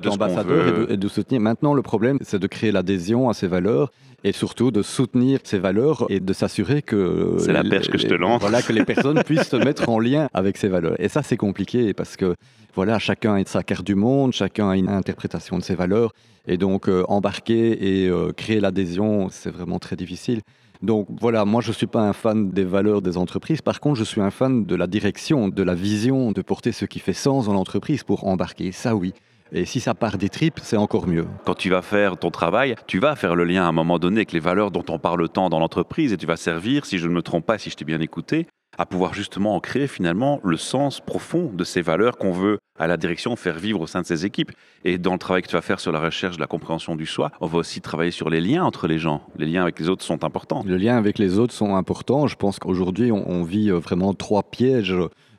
et, 0.91 0.97
de 0.97 1.07
soutenir. 1.07 1.39
Maintenant, 1.39 1.73
le 1.73 1.81
problème, 1.81 2.17
c'est 2.21 2.39
de 2.39 2.47
créer 2.47 2.73
l'adhésion 2.73 3.29
à 3.29 3.33
ces 3.33 3.47
valeurs 3.47 3.89
et 4.23 4.31
surtout 4.31 4.71
de 4.71 4.81
soutenir 4.81 5.39
ces 5.43 5.59
valeurs 5.59 6.05
et 6.09 6.19
de 6.19 6.33
s'assurer 6.33 6.81
que 6.81 7.35
c'est 7.39 7.53
la 7.53 7.63
perche 7.63 7.89
que 7.89 7.97
je 7.97 8.07
te 8.07 8.13
lance. 8.13 8.41
Voilà 8.41 8.61
que 8.61 8.73
les 8.73 8.85
personnes 8.91 9.23
puissent 9.23 9.49
se 9.49 9.55
mettre 9.55 9.89
en 9.89 9.99
lien 9.99 10.29
avec 10.33 10.57
ces 10.57 10.67
valeurs. 10.67 10.95
Et 10.99 11.09
ça 11.09 11.23
c'est 11.23 11.37
compliqué 11.37 11.93
parce 11.93 12.15
que 12.15 12.35
voilà 12.75 12.99
chacun 12.99 13.35
a 13.35 13.45
sa 13.45 13.63
carte 13.63 13.85
du 13.85 13.95
monde, 13.95 14.33
chacun 14.33 14.69
a 14.69 14.75
une 14.75 14.89
interprétation 14.89 15.57
de 15.57 15.63
ses 15.63 15.75
valeurs 15.75 16.13
et 16.47 16.57
donc 16.57 16.87
euh, 16.87 17.03
embarquer 17.07 18.03
et 18.03 18.07
euh, 18.07 18.31
créer 18.31 18.59
l'adhésion 18.59 19.29
c'est 19.29 19.51
vraiment 19.51 19.79
très 19.79 19.95
difficile. 19.95 20.41
Donc 20.81 21.07
voilà, 21.19 21.43
moi 21.43 21.61
je 21.61 21.69
ne 21.69 21.73
suis 21.73 21.87
pas 21.87 22.01
un 22.07 22.13
fan 22.13 22.51
des 22.51 22.63
valeurs 22.63 23.01
des 23.01 23.17
entreprises, 23.17 23.61
par 23.61 23.81
contre 23.81 23.97
je 23.97 24.05
suis 24.05 24.21
un 24.21 24.31
fan 24.31 24.65
de 24.65 24.75
la 24.75 24.87
direction, 24.87 25.49
de 25.49 25.63
la 25.63 25.75
vision, 25.75 26.31
de 26.31 26.41
porter 26.41 26.71
ce 26.71 26.85
qui 26.85 26.99
fait 26.99 27.13
sens 27.13 27.47
dans 27.47 27.53
l'entreprise 27.53 28.03
pour 28.03 28.25
embarquer. 28.27 28.71
Ça 28.71 28.95
oui. 28.95 29.13
Et 29.51 29.65
si 29.65 29.79
ça 29.79 29.95
part 29.95 30.17
des 30.17 30.29
tripes, 30.29 30.59
c'est 30.61 30.77
encore 30.77 31.07
mieux. 31.07 31.25
Quand 31.45 31.55
tu 31.55 31.71
vas 31.71 31.81
faire 31.81 32.17
ton 32.17 32.29
travail, 32.29 32.75
tu 32.85 32.99
vas 32.99 33.15
faire 33.15 33.35
le 33.35 33.45
lien 33.45 33.63
à 33.63 33.67
un 33.67 33.71
moment 33.71 33.97
donné 33.97 34.17
avec 34.17 34.31
les 34.31 34.39
valeurs 34.39 34.69
dont 34.69 34.85
on 34.89 34.99
parle 34.99 35.27
tant 35.27 35.49
dans 35.49 35.59
l'entreprise 35.59 36.13
et 36.13 36.17
tu 36.17 36.27
vas 36.27 36.37
servir, 36.37 36.85
si 36.85 36.99
je 36.99 37.07
ne 37.07 37.13
me 37.13 37.23
trompe 37.23 37.45
pas, 37.45 37.57
si 37.57 37.71
je 37.71 37.75
t'ai 37.75 37.85
bien 37.85 37.99
écouté, 37.99 38.45
à 38.77 38.85
pouvoir 38.85 39.13
justement 39.13 39.55
en 39.55 39.59
créer 39.59 39.87
finalement 39.87 40.39
le 40.43 40.55
sens 40.55 41.01
profond 41.01 41.51
de 41.53 41.63
ces 41.63 41.81
valeurs 41.81 42.17
qu'on 42.17 42.31
veut 42.31 42.59
à 42.77 42.87
la 42.87 42.95
direction 42.95 43.35
faire 43.35 43.57
vivre 43.57 43.81
au 43.81 43.87
sein 43.87 44.01
de 44.01 44.05
ses 44.05 44.25
équipes. 44.25 44.51
Et 44.85 44.97
dans 44.97 45.13
le 45.13 45.19
travail 45.19 45.41
que 45.41 45.47
tu 45.47 45.55
vas 45.55 45.61
faire 45.61 45.79
sur 45.79 45.91
la 45.91 45.99
recherche 45.99 46.37
de 46.37 46.41
la 46.41 46.47
compréhension 46.47 46.95
du 46.95 47.05
soi, 47.05 47.31
on 47.41 47.47
va 47.47 47.57
aussi 47.57 47.81
travailler 47.81 48.11
sur 48.11 48.29
les 48.29 48.39
liens 48.39 48.63
entre 48.63 48.87
les 48.87 48.99
gens. 48.99 49.21
Les 49.37 49.47
liens 49.47 49.63
avec 49.63 49.79
les 49.79 49.89
autres 49.89 50.03
sont 50.03 50.23
importants. 50.23 50.63
Les 50.65 50.77
liens 50.77 50.95
avec 50.95 51.19
les 51.19 51.39
autres 51.39 51.53
sont 51.53 51.75
importants. 51.75 52.27
Je 52.27 52.35
pense 52.35 52.59
qu'aujourd'hui, 52.59 53.11
on, 53.11 53.43
vit 53.43 53.69
euh, 53.69 53.79
vraiment 53.79 54.13
trois 54.13 54.43
pièges 54.43 54.95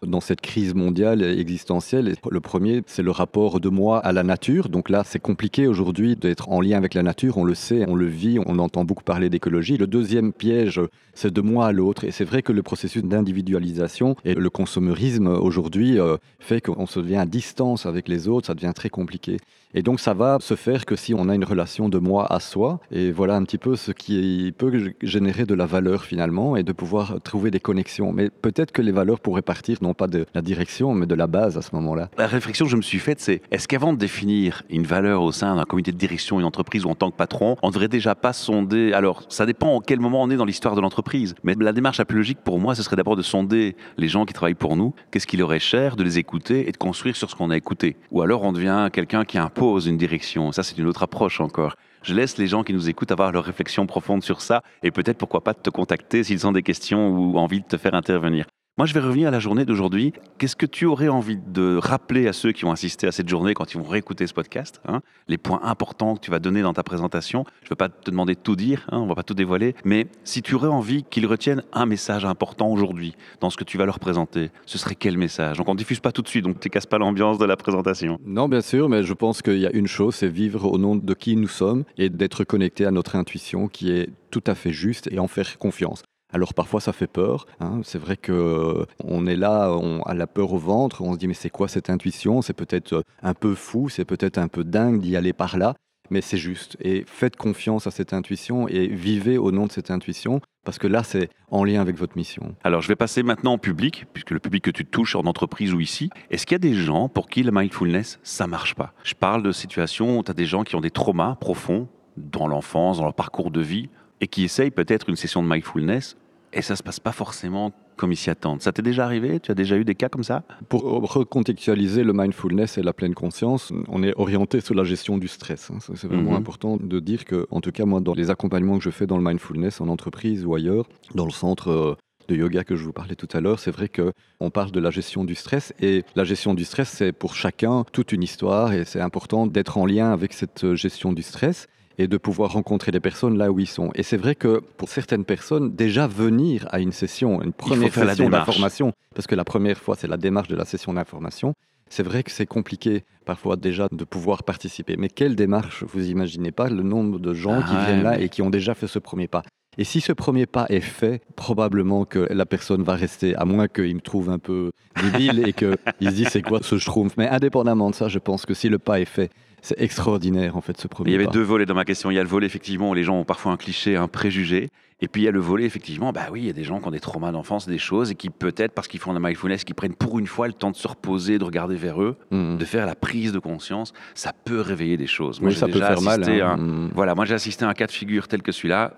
dans 0.07 0.21
cette 0.21 0.41
crise 0.41 0.75
mondiale 0.75 1.23
existentielle. 1.23 2.15
Le 2.31 2.41
premier, 2.41 2.83
c'est 2.87 3.03
le 3.03 3.11
rapport 3.11 3.61
de 3.61 3.69
moi 3.69 3.99
à 3.99 4.13
la 4.13 4.23
nature. 4.23 4.69
Donc 4.69 4.89
là, 4.89 5.03
c'est 5.05 5.19
compliqué 5.19 5.67
aujourd'hui 5.67 6.17
d'être 6.17 6.49
en 6.49 6.61
lien 6.61 6.77
avec 6.77 6.95
la 6.95 7.03
nature. 7.03 7.39
On 7.39 7.45
le 7.45 7.55
sait, 7.55 7.85
on 7.89 7.95
le 7.95 8.07
vit, 8.07 8.39
on 8.47 8.59
entend 8.59 8.85
beaucoup 8.85 9.05
parler 9.05 9.29
d'écologie. 9.29 9.77
Le 9.77 9.87
deuxième 9.87 10.33
piège, 10.33 10.81
c'est 11.15 11.33
de 11.33 11.41
moi 11.41 11.67
à 11.67 11.73
l'autre. 11.73 12.05
Et 12.05 12.11
c'est 12.11 12.25
vrai 12.25 12.43
que 12.43 12.53
le 12.53 12.63
processus 12.63 13.03
d'individualisation 13.03 14.17
et 14.25 14.35
le 14.35 14.51
consommérisme 14.51 15.27
aujourd'hui 15.27 15.99
euh, 15.99 16.17
fait 16.39 16.61
qu'on 16.61 16.87
se 16.87 17.01
devient 17.01 17.17
à 17.17 17.27
distance 17.27 17.87
avec 17.87 18.09
les 18.09 18.29
autres. 18.29 18.47
Ça 18.47 18.55
devient 18.55 18.73
très 18.75 18.91
compliqué. 18.91 19.39
Et 19.73 19.83
donc 19.83 20.01
ça 20.01 20.15
va 20.15 20.39
se 20.41 20.55
faire 20.55 20.85
que 20.85 20.97
si 20.97 21.15
on 21.15 21.29
a 21.29 21.35
une 21.35 21.45
relation 21.45 21.89
de 21.89 21.99
moi 21.99 22.27
à 22.33 22.41
soi, 22.41 22.81
et 22.91 23.13
voilà 23.13 23.37
un 23.37 23.45
petit 23.45 23.59
peu 23.59 23.77
ce 23.77 23.93
qui 23.93 24.53
peut 24.59 24.93
générer 25.03 25.45
de 25.45 25.55
la 25.55 25.67
valeur 25.67 26.05
finalement, 26.05 26.57
et 26.57 26.65
de 26.65 26.73
pouvoir 26.73 27.21
trouver 27.23 27.53
des 27.53 27.61
connexions. 27.61 28.13
Mais 28.13 28.31
peut-être 28.31 28.73
que 28.73 28.83
les 28.83 28.91
valeurs 28.91 29.21
pourraient 29.21 29.43
partir 29.43 29.79
non 29.81 29.95
pas 29.95 30.09
de 30.09 30.27
la 30.35 30.43
direction, 30.43 30.93
mais 30.93 31.07
de 31.07 31.15
la 31.15 31.29
base 31.29 31.57
à 31.57 31.63
ce 31.63 31.75
moment-là. 31.77 32.11
La 32.19 32.27
réflexion 32.27 32.65
que 32.65 32.71
je 32.73 32.77
me 32.77 32.83
suis 32.83 32.99
faite, 32.99 33.21
c'est 33.21 33.43
est-ce 33.53 33.69
qu'avant 33.69 33.93
de 33.93 33.99
définir 33.99 34.65
une 34.71 34.83
valeur 34.83 35.23
au 35.23 35.31
sein 35.31 35.55
d'un 35.55 35.65
comité 35.65 35.93
de 35.93 35.97
direction, 35.97 36.41
une 36.41 36.47
entreprise 36.47 36.85
ou 36.85 36.89
en 36.89 36.97
tant 36.97 37.13
que 37.13 37.17
patron, 37.17 37.57
on 37.63 37.71
devrait 37.71 37.89
déjà 37.89 38.17
pas 38.17 38.33
sonder 38.33 38.93
Alors 38.93 39.23
ça 39.29 39.47
dépend 39.47 39.77
en 39.77 39.81
quel 39.81 40.01
moment 40.01 40.23
on 40.23 40.31
est 40.31 40.37
dans 40.37 40.45
l'histoire 40.45 40.75
de 40.75 40.81
l'entreprise, 40.81 41.37
mais 41.45 41.55
la 41.61 41.73
démarche 41.73 41.99
la 41.99 42.05
plus 42.05 42.17
logique 42.17 42.41
pour 42.43 42.59
moi, 42.59 42.75
ce 42.75 42.83
serait 42.83 42.97
d'abord 42.97 43.15
de 43.15 43.23
sonder 43.23 43.77
les 43.99 44.09
gens 44.09 44.25
qui 44.25 44.35
travaillent 44.35 44.55
pour 44.55 44.77
nous, 44.77 44.95
qu'est-ce 45.13 45.29
qui 45.29 45.37
leur 45.37 45.53
est 45.53 45.61
cher, 45.61 45.95
de 45.95 46.03
les 46.03 46.19
écouter 46.19 46.69
et 46.69 46.73
de 46.73 46.77
construire 46.77 47.15
sur 47.15 47.31
ce 47.31 47.37
qu'on 47.37 47.51
a 47.51 47.57
écouté. 47.57 47.97
Ou 48.11 48.23
alors 48.23 48.43
on 48.43 48.53
devient 48.53 48.89
quelqu'un 48.93 49.25
qui 49.25 49.39
a 49.39 49.45
un 49.45 49.49
une 49.61 49.99
direction. 49.99 50.53
Ça, 50.53 50.63
c'est 50.63 50.79
une 50.79 50.87
autre 50.87 51.03
approche 51.03 51.41
encore. 51.41 51.75
Je 52.03 52.15
laisse 52.15 52.39
les 52.39 52.47
gens 52.47 52.65
qui 52.65 52.73
nous 52.73 52.89
écoutent 52.89 53.13
avoir 53.13 53.31
leur 53.31 53.45
réflexion 53.45 53.87
profonde 53.87 54.23
sur 54.23 54.41
ça 54.41 54.63
et 54.83 54.91
peut-être 54.91 55.19
pourquoi 55.19 55.45
pas 55.45 55.53
te 55.53 55.69
contacter 55.69 56.25
s'ils 56.25 56.47
ont 56.47 56.53
des 56.53 56.63
questions 56.63 57.11
ou 57.11 57.37
envie 57.37 57.61
de 57.61 57.67
te 57.67 57.77
faire 57.77 57.95
intervenir. 57.95 58.47
Moi, 58.81 58.87
je 58.87 58.95
vais 58.95 59.01
revenir 59.01 59.29
à 59.29 59.31
la 59.31 59.41
journée 59.41 59.67
d'aujourd'hui. 59.67 60.15
Qu'est-ce 60.39 60.57
que 60.57 60.65
tu 60.65 60.87
aurais 60.87 61.09
envie 61.09 61.37
de 61.37 61.77
rappeler 61.77 62.29
à 62.29 62.33
ceux 62.33 62.53
qui 62.53 62.65
ont 62.65 62.73
assisté 62.73 63.07
à 63.07 63.13
cette 63.13 63.29
journée 63.29 63.53
quand 63.53 63.75
ils 63.75 63.77
vont 63.77 63.87
réécouter 63.87 64.27
ce 64.27 64.33
podcast 64.33 64.81
hein? 64.89 65.03
Les 65.29 65.37
points 65.37 65.61
importants 65.65 66.15
que 66.15 66.21
tu 66.21 66.31
vas 66.31 66.39
donner 66.39 66.63
dans 66.63 66.73
ta 66.73 66.83
présentation. 66.83 67.45
Je 67.61 67.67
ne 67.67 67.69
vais 67.69 67.77
pas 67.77 67.91
te 67.91 68.11
demander 68.11 68.37
de 68.37 68.41
tout 68.41 68.57
dire, 68.57 68.87
hein, 68.91 68.97
on 68.97 69.03
ne 69.03 69.09
va 69.11 69.17
pas 69.17 69.23
tout 69.23 69.35
dévoiler, 69.35 69.75
mais 69.85 70.07
si 70.25 70.41
tu 70.41 70.55
aurais 70.55 70.69
envie 70.69 71.03
qu'ils 71.03 71.27
retiennent 71.27 71.63
un 71.75 71.85
message 71.85 72.25
important 72.25 72.69
aujourd'hui 72.69 73.17
dans 73.43 73.51
ce 73.51 73.59
que 73.59 73.65
tu 73.65 73.77
vas 73.77 73.85
leur 73.85 74.01
présenter, 74.01 74.51
ce 74.65 74.79
serait 74.79 74.95
quel 74.95 75.19
message? 75.19 75.59
Donc 75.59 75.69
on 75.69 75.75
ne 75.75 75.79
diffuse 75.79 76.01
pas 76.01 76.11
tout 76.11 76.23
de 76.23 76.29
suite, 76.29 76.47
donc 76.47 76.59
tu 76.59 76.71
casses 76.71 76.87
pas 76.87 76.97
l'ambiance 76.97 77.37
de 77.37 77.45
la 77.45 77.59
présentation. 77.59 78.19
Non, 78.25 78.49
bien 78.49 78.63
sûr, 78.63 78.89
mais 78.89 79.03
je 79.03 79.13
pense 79.13 79.43
qu'il 79.43 79.59
y 79.59 79.67
a 79.67 79.73
une 79.73 79.89
chose, 79.89 80.15
c'est 80.15 80.29
vivre 80.29 80.65
au 80.65 80.79
nom 80.79 80.97
de 80.97 81.13
qui 81.13 81.37
nous 81.37 81.49
sommes 81.49 81.85
et 81.99 82.09
d'être 82.09 82.45
connecté 82.45 82.87
à 82.87 82.91
notre 82.91 83.17
intuition 83.17 83.69
qui 83.69 83.91
est 83.91 84.09
tout 84.31 84.45
à 84.47 84.55
fait 84.55 84.73
juste 84.73 85.07
et 85.13 85.19
en 85.19 85.29
faire 85.29 85.59
confiance. 85.59 86.03
Alors 86.33 86.55
parfois 86.55 86.81
ça 86.81 86.93
fait 86.93 87.07
peur. 87.07 87.47
Hein. 87.61 87.81
C'est 87.83 87.99
vrai 87.99 88.17
que 88.17 88.33
euh, 88.33 88.85
on 89.05 89.27
est 89.27 89.37
là, 89.37 89.71
on 89.71 90.03
a 90.03 90.15
la 90.15 90.27
peur 90.27 90.53
au 90.53 90.59
ventre. 90.59 91.03
On 91.03 91.13
se 91.13 91.19
dit 91.19 91.29
mais 91.29 91.35
c'est 91.35 91.51
quoi 91.51 91.69
cette 91.69 91.91
intuition? 91.91 92.43
C'est 92.43 92.55
peut-être 92.55 92.93
euh, 92.95 93.03
un 93.23 93.35
peu 93.35 93.55
fou, 93.55 93.89
c'est 93.89 94.05
peut-être 94.05 94.39
un 94.39 94.49
peu 94.49 94.65
dingue 94.65 95.01
d'y 95.01 95.17
aller 95.17 95.33
par 95.33 95.59
là. 95.59 95.75
mais 96.11 96.21
c'est 96.21 96.37
juste. 96.37 96.77
Et 96.81 97.05
faites 97.07 97.37
confiance 97.37 97.87
à 97.87 97.91
cette 97.91 98.13
intuition 98.13 98.69
et 98.69 98.87
vivez 98.89 99.39
au 99.39 99.53
nom 99.53 99.67
de 99.67 99.73
cette 99.73 99.91
intuition, 99.91 100.41
parce 100.65 100.79
que 100.79 100.87
là, 100.87 101.03
c'est 101.03 101.31
en 101.51 101.65
lien 101.65 101.81
avec 101.81 101.97
votre 101.97 102.17
mission. 102.17 102.55
Alors, 102.65 102.83
je 102.83 102.89
vais 102.89 102.97
passer 102.97 103.23
maintenant 103.23 103.55
au 103.55 103.59
public, 103.59 104.07
puisque 104.13 104.33
le 104.33 104.41
public 104.41 104.65
que 104.65 104.71
tu 104.71 104.85
touches 104.85 105.17
en 105.17 105.25
entreprise 105.25 105.73
ou 105.73 105.81
ici, 105.81 106.11
est-ce 106.31 106.47
qu'il 106.47 106.55
y 106.55 106.57
a 106.57 106.59
des 106.59 106.75
gens 106.75 107.09
pour 107.09 107.29
qui 107.29 107.43
le 107.43 107.53
mindfulness, 107.53 108.19
ça 108.23 108.47
marche 108.47 108.75
pas? 108.75 108.93
Je 109.05 109.15
parle 109.15 109.43
de 109.43 109.53
situations 109.53 110.19
où 110.19 110.23
tu 110.23 110.31
as 110.31 110.35
des 110.35 110.47
gens 110.47 110.65
qui 110.65 110.77
ont 110.77 110.81
des 110.81 110.91
traumas 110.91 111.37
profonds 111.37 111.89
dans 112.17 112.49
l'enfance, 112.49 112.99
dans 112.99 113.05
leur 113.05 113.15
parcours 113.15 113.51
de 113.51 113.61
vie, 113.61 113.89
et 114.21 114.29
qui 114.29 114.45
essayent 114.45 114.71
peut-être 114.71 115.09
une 115.09 115.17
session 115.17 115.43
de 115.43 115.49
mindfulness, 115.49 116.17
et 116.53 116.63
ça 116.63 116.77
se 116.77 116.83
passe 116.83 117.01
pas 117.01 117.13
forcément 117.13 117.73
comme 117.97 118.13
ils 118.13 118.17
s'y 118.17 118.31
attendent. 118.31 118.63
Ça 118.63 118.73
t'est 118.73 118.83
déjà 118.83 119.05
arrivé? 119.05 119.41
Tu 119.41 119.51
as 119.51 119.55
déjà 119.55 119.77
eu 119.77 119.85
des 119.85 119.95
cas 119.95 120.09
comme 120.09 120.25
ça? 120.25 120.43
Pour 120.69 120.83
recontextualiser 120.83 122.03
le 122.03 122.15
mindfulness 122.15 122.79
et 122.79 122.83
la 122.83 122.95
pleine 122.95 123.15
conscience, 123.15 123.73
on 123.89 124.03
est 124.03 124.15
orienté 124.17 124.61
sur 124.61 124.75
la 124.75 124.85
gestion 124.85 125.19
du 125.19 125.29
stress. 125.29 125.71
Hein. 125.71 125.79
C'est 125.81 126.07
vraiment 126.07 126.31
mhm. 126.31 126.37
important 126.39 126.77
de 126.79 126.99
dire 126.99 127.27
que, 127.27 127.47
en 127.51 127.61
tout 127.61 127.73
cas, 127.73 127.85
moi, 127.85 128.01
dans 128.01 128.15
les 128.15 128.31
accompagnements 128.31 128.79
que 128.79 128.85
je 128.85 128.91
fais 128.91 129.07
dans 129.07 129.19
le 129.19 129.23
mindfulness, 129.23 129.83
en 129.83 129.89
entreprise 129.89 130.47
ou 130.47 130.55
ailleurs, 130.55 130.89
dans 131.15 131.27
le 131.27 131.31
centre 131.31 131.69
euh, 131.69 131.95
de 132.29 132.37
yoga 132.37 132.65
que 132.65 132.75
je 132.75 132.85
vous 132.85 132.93
parlais 132.93 133.17
tout 133.17 133.29
à 133.33 133.41
l'heure, 133.41 133.59
c'est 133.59 133.71
vrai 133.71 133.89
que 133.89 134.13
on 134.41 134.51
parle 134.51 134.71
de 134.71 134.81
la 134.81 134.91
gestion 134.91 135.25
du 135.25 135.35
stress 135.35 135.75
et 135.81 136.05
la 136.15 136.25
gestion 136.25 136.55
du 136.55 136.65
stress, 136.65 136.89
c'est 136.89 137.13
pour 137.13 137.35
chacun 137.35 137.85
toute 137.93 138.13
une 138.13 138.23
histoire 138.23 138.73
et 138.73 138.85
c'est 138.87 139.01
important 139.01 139.47
d'être 139.47 139.77
en 139.77 139.85
lien 139.85 140.11
avec 140.11 140.33
cette 140.33 140.65
euh, 140.65 140.75
gestion 140.75 141.13
du 141.13 141.23
stress 141.23 141.67
et 142.01 142.09
de 142.09 142.17
pouvoir 142.17 142.53
rencontrer 142.53 142.93
les 142.93 143.01
personnes 143.01 143.37
là 143.37 143.53
où 143.53 143.61
ils 143.61 143.67
sont. 143.67 143.91
Et 143.95 144.03
c'est 144.03 144.17
vrai 144.17 144.35
que 144.35 144.63
pour 144.79 144.89
certaines 144.89 145.27
personnes, 145.27 145.75
déjà 145.75 146.07
venir 146.07 146.67
à 146.71 146.81
une 146.81 146.93
session, 146.93 147.43
une 147.43 147.53
première 147.53 147.93
session 147.93 148.31
d'information, 148.31 148.93
parce 149.15 149.27
que 149.27 149.35
la 149.35 149.45
première 149.45 149.79
fois, 149.79 149.97
c'est 149.97 150.09
la 150.09 150.17
démarche 150.17 150.49
de 150.49 150.57
la 150.57 150.65
session 150.65 150.95
d'information, 150.95 151.53
c'est 151.91 152.03
vrai 152.03 152.23
que 152.23 152.31
c'est 152.31 152.47
compliqué 152.47 153.05
parfois 153.27 153.57
déjà 153.57 153.87
de 153.93 154.05
pouvoir 154.05 154.45
participer. 154.45 154.97
Mais 154.97 155.11
quelle 155.11 155.37
démarche 155.37 155.85
Vous 155.85 156.09
imaginez 156.09 156.53
pas 156.53 156.71
le 156.71 156.83
nombre 156.83 157.19
de 157.19 157.35
gens 157.35 157.61
qui 157.61 157.75
ah 157.75 157.85
viennent 157.85 158.03
là 158.03 158.19
et 158.19 158.31
qui 158.31 158.41
ont 158.41 158.51
déjà 158.51 158.75
fait 158.75 158.87
ce 158.87 158.99
premier 158.99 159.29
pas? 159.29 159.43
Et 159.81 159.85
si 159.85 160.03
ce 160.03 160.13
premier 160.13 160.45
pas 160.45 160.67
est 160.69 160.81
fait, 160.81 161.23
probablement 161.37 162.05
que 162.05 162.29
la 162.31 162.45
personne 162.45 162.83
va 162.83 162.97
rester, 162.97 163.35
à 163.37 163.47
moins 163.47 163.67
qu'il 163.67 163.95
me 163.95 164.03
trouve 164.03 164.29
un 164.29 164.39
peu 164.39 164.73
débile 165.03 165.49
et 165.49 165.55
qu'il 165.55 165.75
se 166.03 166.09
dise 166.11 166.29
c'est 166.29 166.43
quoi 166.43 166.61
ce 166.63 166.77
schtroumpf? 166.77 167.17
Mais 167.17 167.27
indépendamment 167.27 167.89
de 167.89 167.95
ça, 167.95 168.09
je 168.09 168.19
pense 168.19 168.45
que 168.45 168.53
si 168.53 168.69
le 168.69 168.79
pas 168.79 169.01
est 169.01 169.07
fait, 169.07 169.31
c'est 169.63 169.81
extraordinaire 169.81 170.59
en 170.59 170.61
fait 170.61 170.79
ce 170.79 170.87
premier. 170.87 171.13
Il 171.13 171.13
y 171.15 171.17
avait 171.17 171.33
deux 171.33 171.41
volets 171.41 171.65
dans 171.65 171.75
ma 171.75 171.87
question. 171.87 172.11
Il 172.11 172.15
y 172.15 172.19
a 172.19 172.23
le 172.23 172.29
volet 172.29 172.47
effectivement 172.47 172.91
où 172.91 172.95
les 172.95 173.05
gens 173.05 173.21
ont 173.21 173.25
parfois 173.25 173.53
un 173.53 173.57
cliché, 173.57 173.97
un 173.97 174.07
préjugé, 174.07 174.69
et 175.01 175.09
puis 175.09 175.23
il 175.23 175.25
y 175.25 175.29
a 175.29 175.31
le 175.31 175.41
volet 175.41 175.65
effectivement, 175.65 176.13
bah 176.13 176.29
oui, 176.31 176.41
il 176.43 176.47
y 176.47 176.51
a 176.51 176.55
des 176.55 176.65
gens 176.65 176.81
qui 176.81 176.89
ont 176.89 176.91
des 176.91 177.01
traumas 177.01 177.33
d'enfance, 177.33 177.67
des 177.67 177.79
choses, 177.79 178.11
et 178.11 178.15
qui 178.15 178.31
peut-être 178.31 178.73
parce 178.73 178.89
qu'ils 178.89 179.01
font 179.01 179.13
la 179.13 179.21
mindfulness, 179.21 179.65
qui 179.65 179.75
prennent 179.75 179.95
pour 179.95 180.19
une 180.19 180.27
fois 180.27 180.47
le 180.47 180.53
temps 180.53 180.71
de 180.71 180.77
se 180.77 180.89
reposer, 180.89 181.39
de 181.39 181.45
regarder 181.45 181.77
vers 181.77 182.03
eux, 182.03 182.17
mmh. 182.31 182.57
de 182.57 182.65
faire 182.65 182.87
la 182.87 182.95
prise 182.95 183.33
de 183.33 183.39
conscience, 183.39 183.93
ça 184.15 184.33
peut 184.33 184.61
réveiller 184.61 184.97
des 184.97 185.07
choses. 185.07 185.41
Moi, 185.41 185.53
ça 185.53 185.67
peut 185.67 185.79
faire 185.79 186.01
mal. 186.01 186.29
Hein. 186.29 186.57
Mmh. 186.57 186.91
Voilà, 186.95 187.15
moi 187.15 187.25
j'ai 187.25 187.35
assisté 187.35 187.65
à 187.65 187.69
un 187.69 187.75
cas 187.75 187.87
de 187.87 187.93
figure 187.93 188.29
tel 188.29 188.43
que 188.43 188.53
celui-là 188.53 188.95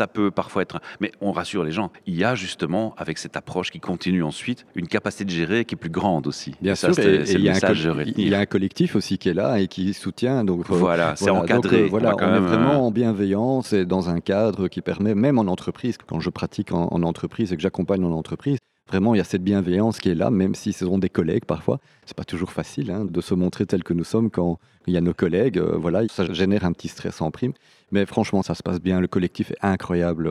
ça 0.00 0.06
peut 0.06 0.30
parfois 0.30 0.62
être. 0.62 0.80
Mais 1.00 1.12
on 1.20 1.30
rassure 1.30 1.62
les 1.62 1.72
gens. 1.72 1.90
Il 2.06 2.16
y 2.16 2.24
a 2.24 2.34
justement, 2.34 2.94
avec 2.96 3.18
cette 3.18 3.36
approche 3.36 3.70
qui 3.70 3.80
continue 3.80 4.22
ensuite, 4.22 4.64
une 4.74 4.88
capacité 4.88 5.26
de 5.26 5.30
gérer 5.30 5.66
qui 5.66 5.74
est 5.74 5.78
plus 5.78 5.90
grande 5.90 6.26
aussi. 6.26 6.54
Bien 6.62 6.74
sûr, 6.74 6.90
il 6.98 7.40
y, 7.42 8.34
a 8.34 8.38
un 8.38 8.46
collectif 8.46 8.96
aussi 8.96 9.18
qui 9.18 9.28
est 9.28 9.34
là 9.34 9.60
et 9.60 9.68
qui 9.68 9.92
soutient. 9.92 10.42
Donc 10.42 10.60
euh, 10.60 10.74
voilà, 10.74 11.16
c'est 11.16 11.28
encadré. 11.28 11.82
Euh, 11.82 11.88
voilà, 11.90 12.14
on, 12.16 12.34
est 12.34 12.40
vraiment 12.40 12.86
en 12.86 12.90
bienveillance 12.90 13.74
et 13.74 13.84
dans 13.84 14.08
un 14.08 14.20
cadre 14.20 14.68
qui 14.68 14.80
permet, 14.80 15.14
même 15.14 15.38
en 15.40 15.48
entreprise, 15.48 15.96
quand 16.06 16.20
je 16.20 16.30
pratique 16.30 16.72
en, 16.72 16.88
en 16.90 17.02
entreprise 17.02 17.52
et 17.52 17.56
que 17.56 17.62
j'accompagne 17.62 18.04
en 18.04 18.12
entreprise, 18.12 18.58
Vraiment, 18.90 19.14
il 19.14 19.18
y 19.18 19.20
a 19.20 19.24
cette 19.24 19.44
bienveillance 19.44 20.00
qui 20.00 20.08
est 20.08 20.16
là, 20.16 20.30
même 20.30 20.56
si 20.56 20.72
ce 20.72 20.84
sont 20.84 20.98
des 20.98 21.08
collègues 21.08 21.44
parfois. 21.44 21.78
C'est 22.06 22.16
pas 22.16 22.24
toujours 22.24 22.50
facile 22.50 22.90
hein, 22.90 23.04
de 23.04 23.20
se 23.20 23.34
montrer 23.34 23.64
tel 23.64 23.84
que 23.84 23.94
nous 23.94 24.02
sommes 24.02 24.30
quand 24.30 24.58
il 24.88 24.94
y 24.94 24.96
a 24.96 25.00
nos 25.00 25.14
collègues. 25.14 25.58
Euh, 25.58 25.76
voilà, 25.76 26.08
ça 26.08 26.32
génère 26.32 26.64
un 26.64 26.72
petit 26.72 26.88
stress 26.88 27.20
en 27.20 27.30
prime. 27.30 27.52
Mais 27.92 28.04
franchement, 28.04 28.42
ça 28.42 28.56
se 28.56 28.64
passe 28.64 28.80
bien. 28.80 29.00
Le 29.00 29.06
collectif 29.06 29.52
est 29.52 29.58
incroyable. 29.62 30.28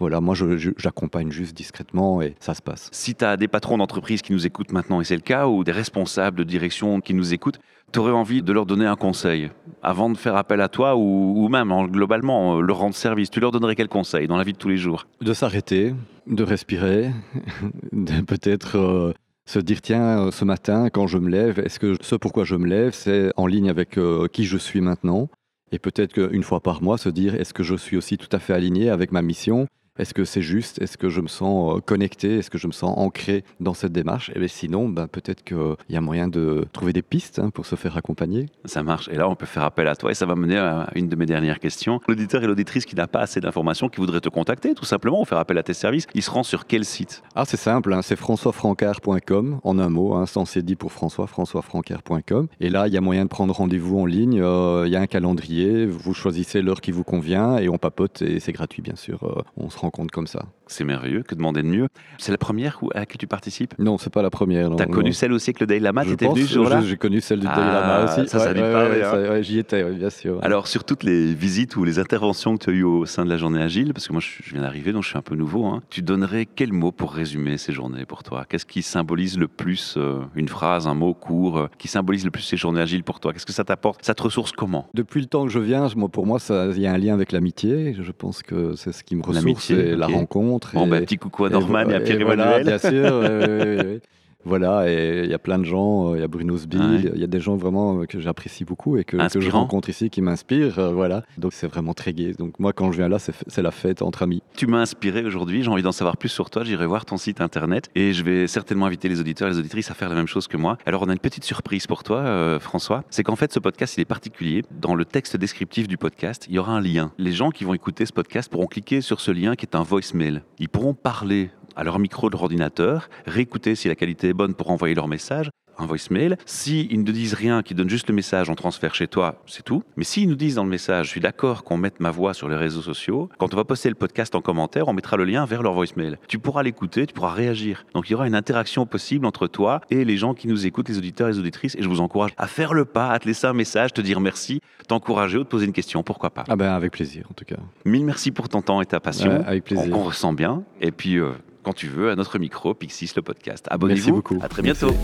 Voilà, 0.00 0.20
moi, 0.20 0.36
j'accompagne 0.76 1.32
juste 1.32 1.56
discrètement 1.56 2.22
et 2.22 2.36
ça 2.38 2.54
se 2.54 2.62
passe. 2.62 2.88
Si 2.92 3.16
tu 3.16 3.24
as 3.24 3.36
des 3.36 3.48
patrons 3.48 3.78
d'entreprise 3.78 4.22
qui 4.22 4.32
nous 4.32 4.46
écoutent 4.46 4.70
maintenant, 4.70 5.00
et 5.00 5.04
c'est 5.04 5.16
le 5.16 5.22
cas, 5.22 5.48
ou 5.48 5.64
des 5.64 5.72
responsables 5.72 6.38
de 6.38 6.44
direction 6.44 7.00
qui 7.00 7.14
nous 7.14 7.34
écoutent, 7.34 7.58
tu 7.92 7.98
aurais 7.98 8.12
envie 8.12 8.40
de 8.40 8.52
leur 8.52 8.64
donner 8.64 8.86
un 8.86 8.94
conseil 8.94 9.50
avant 9.82 10.08
de 10.08 10.16
faire 10.16 10.36
appel 10.36 10.60
à 10.60 10.68
toi 10.68 10.94
ou, 10.94 11.48
même 11.48 11.72
globalement 11.88 12.58
euh, 12.58 12.60
leur 12.60 12.78
rendre 12.78 12.94
service. 12.94 13.28
Tu 13.28 13.40
leur 13.40 13.50
donnerais 13.50 13.74
quel 13.74 13.88
conseil 13.88 14.28
dans 14.28 14.36
la 14.36 14.44
vie 14.44 14.52
de 14.52 14.58
tous 14.58 14.68
les 14.68 14.76
jours? 14.76 15.08
De 15.20 15.32
s'arrêter, 15.32 15.94
de 16.28 16.44
respirer, 16.44 17.10
de 17.92 18.20
peut-être 18.20 18.78
euh, 18.78 19.12
se 19.46 19.58
dire 19.58 19.82
tiens, 19.82 20.26
euh, 20.26 20.30
ce 20.30 20.44
matin, 20.44 20.90
quand 20.90 21.08
je 21.08 21.18
me 21.18 21.28
lève, 21.28 21.58
est-ce 21.58 21.80
que 21.80 21.96
ce 22.00 22.14
pourquoi 22.14 22.44
je 22.44 22.54
me 22.54 22.68
lève, 22.68 22.92
c'est 22.92 23.32
en 23.36 23.48
ligne 23.48 23.68
avec 23.68 23.98
qui 24.32 24.44
je 24.44 24.58
suis 24.58 24.80
maintenant? 24.80 25.28
Et 25.72 25.80
peut-être 25.80 26.12
qu'une 26.12 26.44
fois 26.44 26.60
par 26.60 26.82
mois, 26.82 26.98
se 26.98 27.08
dire 27.08 27.34
est-ce 27.34 27.52
que 27.52 27.64
je 27.64 27.74
suis 27.74 27.96
aussi 27.96 28.16
tout 28.16 28.28
à 28.30 28.38
fait 28.38 28.52
aligné 28.52 28.90
avec 28.90 29.10
ma 29.10 29.22
mission? 29.22 29.66
Est-ce 29.98 30.14
que 30.14 30.24
c'est 30.24 30.42
juste? 30.42 30.80
Est-ce 30.80 30.96
que 30.96 31.08
je 31.08 31.20
me 31.20 31.28
sens 31.28 31.76
euh, 31.76 31.80
connecté? 31.80 32.38
Est-ce 32.38 32.50
que 32.50 32.58
je 32.58 32.66
me 32.66 32.72
sens 32.72 32.94
ancré 32.96 33.44
dans 33.60 33.74
cette 33.74 33.92
démarche? 33.92 34.30
Et 34.30 34.34
eh 34.36 34.38
bien 34.38 34.48
sinon, 34.48 34.88
ben, 34.88 35.08
peut-être 35.08 35.42
qu'il 35.44 35.76
y 35.88 35.96
a 35.96 36.00
moyen 36.00 36.28
de 36.28 36.66
trouver 36.72 36.92
des 36.92 37.02
pistes 37.02 37.38
hein, 37.38 37.50
pour 37.50 37.66
se 37.66 37.76
faire 37.76 37.96
accompagner. 37.96 38.46
Ça 38.64 38.82
marche. 38.82 39.08
Et 39.08 39.16
là, 39.16 39.28
on 39.28 39.34
peut 39.34 39.46
faire 39.46 39.64
appel 39.64 39.88
à 39.88 39.96
toi 39.96 40.10
et 40.10 40.14
ça 40.14 40.26
va 40.26 40.34
mener 40.34 40.56
à 40.56 40.88
une 40.94 41.08
de 41.08 41.16
mes 41.16 41.26
dernières 41.26 41.58
questions. 41.58 42.00
L'auditeur 42.08 42.42
et 42.42 42.46
l'auditrice 42.46 42.86
qui 42.86 42.94
n'a 42.94 43.06
pas 43.06 43.20
assez 43.20 43.40
d'informations, 43.40 43.88
qui 43.88 43.98
voudrait 43.98 44.20
te 44.20 44.28
contacter, 44.28 44.74
tout 44.74 44.84
simplement, 44.84 45.20
ou 45.20 45.24
faire 45.24 45.38
appel 45.38 45.58
à 45.58 45.62
tes 45.62 45.74
services, 45.74 46.06
il 46.14 46.22
se 46.22 46.30
rend 46.30 46.42
sur 46.42 46.66
quel 46.66 46.84
site? 46.84 47.22
Ah, 47.34 47.44
c'est 47.44 47.56
simple, 47.56 47.92
hein, 47.92 48.02
c'est 48.02 48.16
françoisfrancard.com, 48.16 49.60
en 49.62 49.78
un 49.78 49.88
mot, 49.88 50.14
hein, 50.14 50.26
sans 50.26 50.44
c'est 50.44 50.62
dit 50.62 50.76
pour 50.76 50.92
François, 50.92 51.26
françoisfrancard.com. 51.26 52.48
Et 52.60 52.70
là, 52.70 52.86
il 52.86 52.94
y 52.94 52.96
a 52.96 53.00
moyen 53.00 53.24
de 53.24 53.28
prendre 53.28 53.54
rendez-vous 53.54 53.98
en 53.98 54.06
ligne, 54.06 54.40
euh, 54.40 54.84
il 54.86 54.92
y 54.92 54.96
a 54.96 55.00
un 55.00 55.06
calendrier, 55.06 55.86
vous 55.86 56.14
choisissez 56.14 56.62
l'heure 56.62 56.80
qui 56.80 56.92
vous 56.92 57.04
convient 57.04 57.58
et 57.58 57.68
on 57.68 57.78
papote 57.78 58.22
et 58.22 58.40
c'est 58.40 58.52
gratuit, 58.52 58.82
bien 58.82 58.96
sûr. 58.96 59.24
Euh, 59.24 59.42
on 59.56 59.70
se 59.70 59.78
rend 59.78 59.87
compte 59.90 60.10
comme 60.10 60.26
ça. 60.26 60.46
C'est 60.68 60.84
merveilleux, 60.84 61.22
que 61.22 61.34
demander 61.34 61.62
de 61.62 61.68
mieux? 61.68 61.88
C'est 62.18 62.30
la 62.30 62.38
première 62.38 62.78
à 62.94 63.00
laquelle 63.00 63.18
tu 63.18 63.26
participes? 63.26 63.74
Non, 63.78 63.98
c'est 63.98 64.12
pas 64.12 64.22
la 64.22 64.30
première. 64.30 64.76
Tu 64.76 64.82
as 64.82 64.86
connu 64.86 65.12
celle 65.12 65.32
aussi 65.32 65.50
avec 65.50 65.60
le 65.60 65.66
Dalai 65.66 65.80
Lama? 65.80 66.04
Étais 66.04 66.28
venu 66.28 66.46
sur 66.46 66.68
là 66.68 66.80
J'ai 66.82 66.96
connu 66.96 67.20
celle 67.20 67.40
du 67.40 67.46
Dalai 67.46 67.72
Lama 67.72 67.96
ah, 67.98 68.04
aussi. 68.04 68.28
Ça, 68.28 68.38
ça 68.38 68.50
hein. 68.50 69.42
J'y 69.42 69.58
étais, 69.58 69.82
bien 69.90 70.10
sûr. 70.10 70.38
Alors, 70.42 70.66
sur 70.66 70.84
toutes 70.84 71.02
les 71.02 71.34
visites 71.34 71.76
ou 71.76 71.84
les 71.84 71.98
interventions 71.98 72.56
que 72.56 72.64
tu 72.64 72.70
as 72.70 72.72
eues 72.74 72.82
au 72.82 73.06
sein 73.06 73.24
de 73.24 73.30
la 73.30 73.36
journée 73.36 73.62
agile, 73.62 73.92
parce 73.92 74.06
que 74.06 74.12
moi 74.12 74.20
je 74.20 74.50
viens 74.52 74.62
d'arriver, 74.62 74.92
donc 74.92 75.04
je 75.04 75.08
suis 75.08 75.18
un 75.18 75.22
peu 75.22 75.34
nouveau, 75.34 75.64
hein, 75.66 75.82
tu 75.90 76.02
donnerais 76.02 76.46
quel 76.46 76.72
mot 76.72 76.92
pour 76.92 77.12
résumer 77.12 77.56
ces 77.56 77.72
journées 77.72 78.04
pour 78.04 78.22
toi? 78.22 78.44
Qu'est-ce 78.48 78.66
qui 78.66 78.82
symbolise 78.82 79.38
le 79.38 79.48
plus, 79.48 79.94
euh, 79.96 80.20
une 80.34 80.48
phrase, 80.48 80.86
un 80.86 80.94
mot 80.94 81.14
court, 81.14 81.58
euh, 81.58 81.66
qui 81.78 81.88
symbolise 81.88 82.24
le 82.24 82.30
plus 82.30 82.42
ces 82.42 82.56
journées 82.56 82.80
agiles 82.80 83.04
pour 83.04 83.20
toi? 83.20 83.32
Qu'est-ce 83.32 83.46
que 83.46 83.52
ça 83.52 83.64
t'apporte? 83.64 84.04
Ça 84.04 84.14
te 84.14 84.22
ressource 84.22 84.52
comment? 84.52 84.88
Depuis 84.94 85.20
le 85.20 85.26
temps 85.26 85.44
que 85.44 85.50
je 85.50 85.58
viens, 85.58 85.88
moi, 85.96 86.08
pour 86.08 86.26
moi, 86.26 86.38
il 86.50 86.80
y 86.80 86.86
a 86.86 86.92
un 86.92 86.98
lien 86.98 87.14
avec 87.14 87.32
l'amitié. 87.32 87.94
Je 87.98 88.12
pense 88.12 88.42
que 88.42 88.74
c'est 88.76 88.92
ce 88.92 89.02
qui 89.02 89.16
me 89.16 89.22
ressource, 89.22 89.70
et 89.70 89.96
la 89.96 90.06
rencontre. 90.06 90.57
Bon, 90.74 90.86
ben, 90.86 91.00
petit 91.04 91.16
coucou 91.16 91.44
à 91.44 91.50
Norman 91.50 91.88
et, 91.88 91.94
à 91.94 92.00
Pierre-Emmanuel. 92.00 92.62
Voilà, 92.62 92.62
bien 92.62 92.78
sûr. 92.78 94.00
Voilà, 94.44 94.90
et 94.90 95.24
il 95.24 95.30
y 95.30 95.34
a 95.34 95.38
plein 95.38 95.58
de 95.58 95.64
gens, 95.64 96.12
euh, 96.12 96.16
il 96.16 96.20
y 96.20 96.24
a 96.24 96.28
Bruno 96.28 96.56
Sbil, 96.56 97.10
il 97.14 97.20
y 97.20 97.24
a 97.24 97.26
des 97.26 97.40
gens 97.40 97.56
vraiment 97.56 98.00
euh, 98.00 98.06
que 98.06 98.20
j'apprécie 98.20 98.64
beaucoup 98.64 98.96
et 98.96 99.04
que, 99.04 99.18
je 99.18 99.50
rencontre 99.50 99.88
ici 99.88 100.10
qui 100.10 100.22
m'inspirent. 100.22 100.78
Euh, 100.78 100.92
voilà, 100.92 101.24
donc 101.38 101.52
c'est 101.52 101.66
vraiment 101.66 101.92
très 101.92 102.12
gai. 102.12 102.34
Donc 102.38 102.58
moi, 102.58 102.72
quand 102.72 102.92
je 102.92 102.98
viens 102.98 103.08
là, 103.08 103.18
c'est 103.18 103.62
la 103.62 103.70
fête 103.70 104.00
entre 104.00 104.22
amis. 104.22 104.42
Tu 104.56 104.66
m'as 104.66 104.78
inspiré 104.78 105.24
aujourd'hui, 105.24 105.62
j'ai 105.62 105.70
envie 105.70 105.82
d'en 105.82 105.92
savoir 105.92 106.16
plus 106.16 106.28
sur 106.28 106.50
toi. 106.50 106.62
J'irai 106.64 106.86
voir 106.86 107.04
ton 107.04 107.16
site 107.16 107.40
internet 107.40 107.90
et 107.94 108.12
je 108.12 108.22
vais 108.22 108.46
certainement 108.46 108.86
inviter 108.86 109.08
les 109.08 109.20
auditeurs 109.20 109.48
et 109.48 109.50
les 109.50 109.58
auditrices 109.58 109.90
à 109.90 109.94
faire 109.94 110.08
la 110.08 110.14
même 110.14 110.28
chose 110.28 110.46
que 110.46 110.56
moi. 110.56 110.78
Alors, 110.86 111.02
on 111.02 111.08
a 111.08 111.12
une 111.12 111.18
petite 111.18 111.44
surprise 111.44 111.86
pour 111.86 112.04
toi, 112.04 112.58
François. 112.60 113.04
C'est 113.10 113.24
qu'en 113.24 113.36
fait, 113.36 113.52
ce 113.52 113.58
podcast, 113.58 113.96
il 113.96 114.02
est 114.02 114.06
particulier. 114.06 114.62
Dans 114.80 114.94
le 114.94 115.04
texte 115.04 115.36
descriptif 115.36 115.88
du 115.88 115.98
podcast, 115.98 116.46
il 116.48 116.54
y 116.54 116.58
aura 116.58 116.72
un 116.72 116.80
lien. 116.80 117.12
Les 117.18 117.32
gens 117.32 117.50
qui 117.50 117.64
vont 117.64 117.74
écouter 117.74 118.06
ce 118.06 118.12
podcast 118.12 118.50
pourront 118.50 118.66
cliquer 118.66 119.00
sur 119.00 119.20
ce 119.20 119.30
lien 119.30 119.56
qui 119.56 119.66
est 119.66 119.76
un 119.76 119.82
voicemail. 119.82 120.42
Ils 120.58 120.68
pourront 120.68 120.94
parler 120.94 121.50
à 121.78 121.84
leur 121.84 122.00
micro 122.00 122.28
de 122.28 122.36
l'ordinateur, 122.36 123.08
réécouter 123.26 123.76
si 123.76 123.86
la 123.86 123.94
qualité 123.94 124.28
est 124.28 124.34
bonne 124.34 124.54
pour 124.54 124.70
envoyer 124.70 124.96
leur 124.96 125.06
message, 125.06 125.48
un 125.78 125.86
voicemail. 125.86 126.36
S'ils 126.44 127.02
ne 127.02 127.12
disent 127.12 127.34
rien, 127.34 127.62
qu'ils 127.62 127.76
donnent 127.76 127.88
juste 127.88 128.08
le 128.08 128.14
message, 128.14 128.50
on 128.50 128.54
transfère 128.54 128.94
chez 128.94 129.06
toi, 129.06 129.42
c'est 129.46 129.64
tout. 129.64 129.82
Mais 129.96 130.04
s'ils 130.04 130.28
nous 130.28 130.34
disent 130.34 130.56
dans 130.56 130.64
le 130.64 130.70
message, 130.70 131.06
je 131.06 131.10
suis 131.12 131.20
d'accord 131.20 131.64
qu'on 131.64 131.76
mette 131.76 132.00
ma 132.00 132.10
voix 132.10 132.34
sur 132.34 132.48
les 132.48 132.56
réseaux 132.56 132.82
sociaux, 132.82 133.28
quand 133.38 133.54
on 133.54 133.56
va 133.56 133.64
poster 133.64 133.88
le 133.88 133.94
podcast 133.94 134.34
en 134.34 134.40
commentaire, 134.40 134.88
on 134.88 134.92
mettra 134.92 135.16
le 135.16 135.24
lien 135.24 135.44
vers 135.44 135.62
leur 135.62 135.72
voicemail. 135.72 136.16
Tu 136.26 136.38
pourras 136.38 136.62
l'écouter, 136.62 137.06
tu 137.06 137.14
pourras 137.14 137.32
réagir. 137.32 137.86
Donc 137.94 138.08
il 138.08 138.12
y 138.12 138.14
aura 138.14 138.26
une 138.26 138.34
interaction 138.34 138.86
possible 138.86 139.24
entre 139.24 139.46
toi 139.46 139.80
et 139.90 140.04
les 140.04 140.16
gens 140.16 140.34
qui 140.34 140.48
nous 140.48 140.66
écoutent, 140.66 140.88
les 140.88 140.98
auditeurs 140.98 141.28
et 141.28 141.32
les 141.32 141.38
auditrices. 141.38 141.76
Et 141.76 141.82
je 141.82 141.88
vous 141.88 142.00
encourage 142.00 142.32
à 142.36 142.46
faire 142.46 142.74
le 142.74 142.84
pas, 142.84 143.10
à 143.10 143.18
te 143.18 143.26
laisser 143.26 143.46
un 143.46 143.52
message, 143.52 143.92
te 143.92 144.00
dire 144.00 144.20
merci, 144.20 144.60
t'encourager 144.88 145.38
ou 145.38 145.44
te 145.44 145.48
poser 145.48 145.66
une 145.66 145.72
question, 145.72 146.02
pourquoi 146.02 146.30
pas. 146.30 146.44
Ah 146.48 146.56
ben 146.56 146.72
avec 146.72 146.92
plaisir 146.92 147.26
en 147.30 147.34
tout 147.34 147.44
cas. 147.44 147.56
Mille 147.84 148.04
merci 148.04 148.32
pour 148.32 148.48
ton 148.48 148.62
temps 148.62 148.80
et 148.80 148.86
ta 148.86 149.00
passion. 149.00 149.44
avec 149.46 149.64
plaisir. 149.64 149.96
On, 149.96 150.02
ressent 150.02 150.32
bien. 150.32 150.64
Et 150.80 150.90
puis... 150.90 151.18
Euh, 151.18 151.32
quand 151.62 151.72
tu 151.72 151.88
veux 151.88 152.10
à 152.10 152.16
notre 152.16 152.38
micro, 152.38 152.74
Pixis 152.74 153.12
le 153.16 153.22
podcast. 153.22 153.66
Abonnez-vous. 153.70 153.98
Merci 153.98 154.12
beaucoup. 154.12 154.38
À 154.42 154.48
très 154.48 154.62
bientôt. 154.62 154.94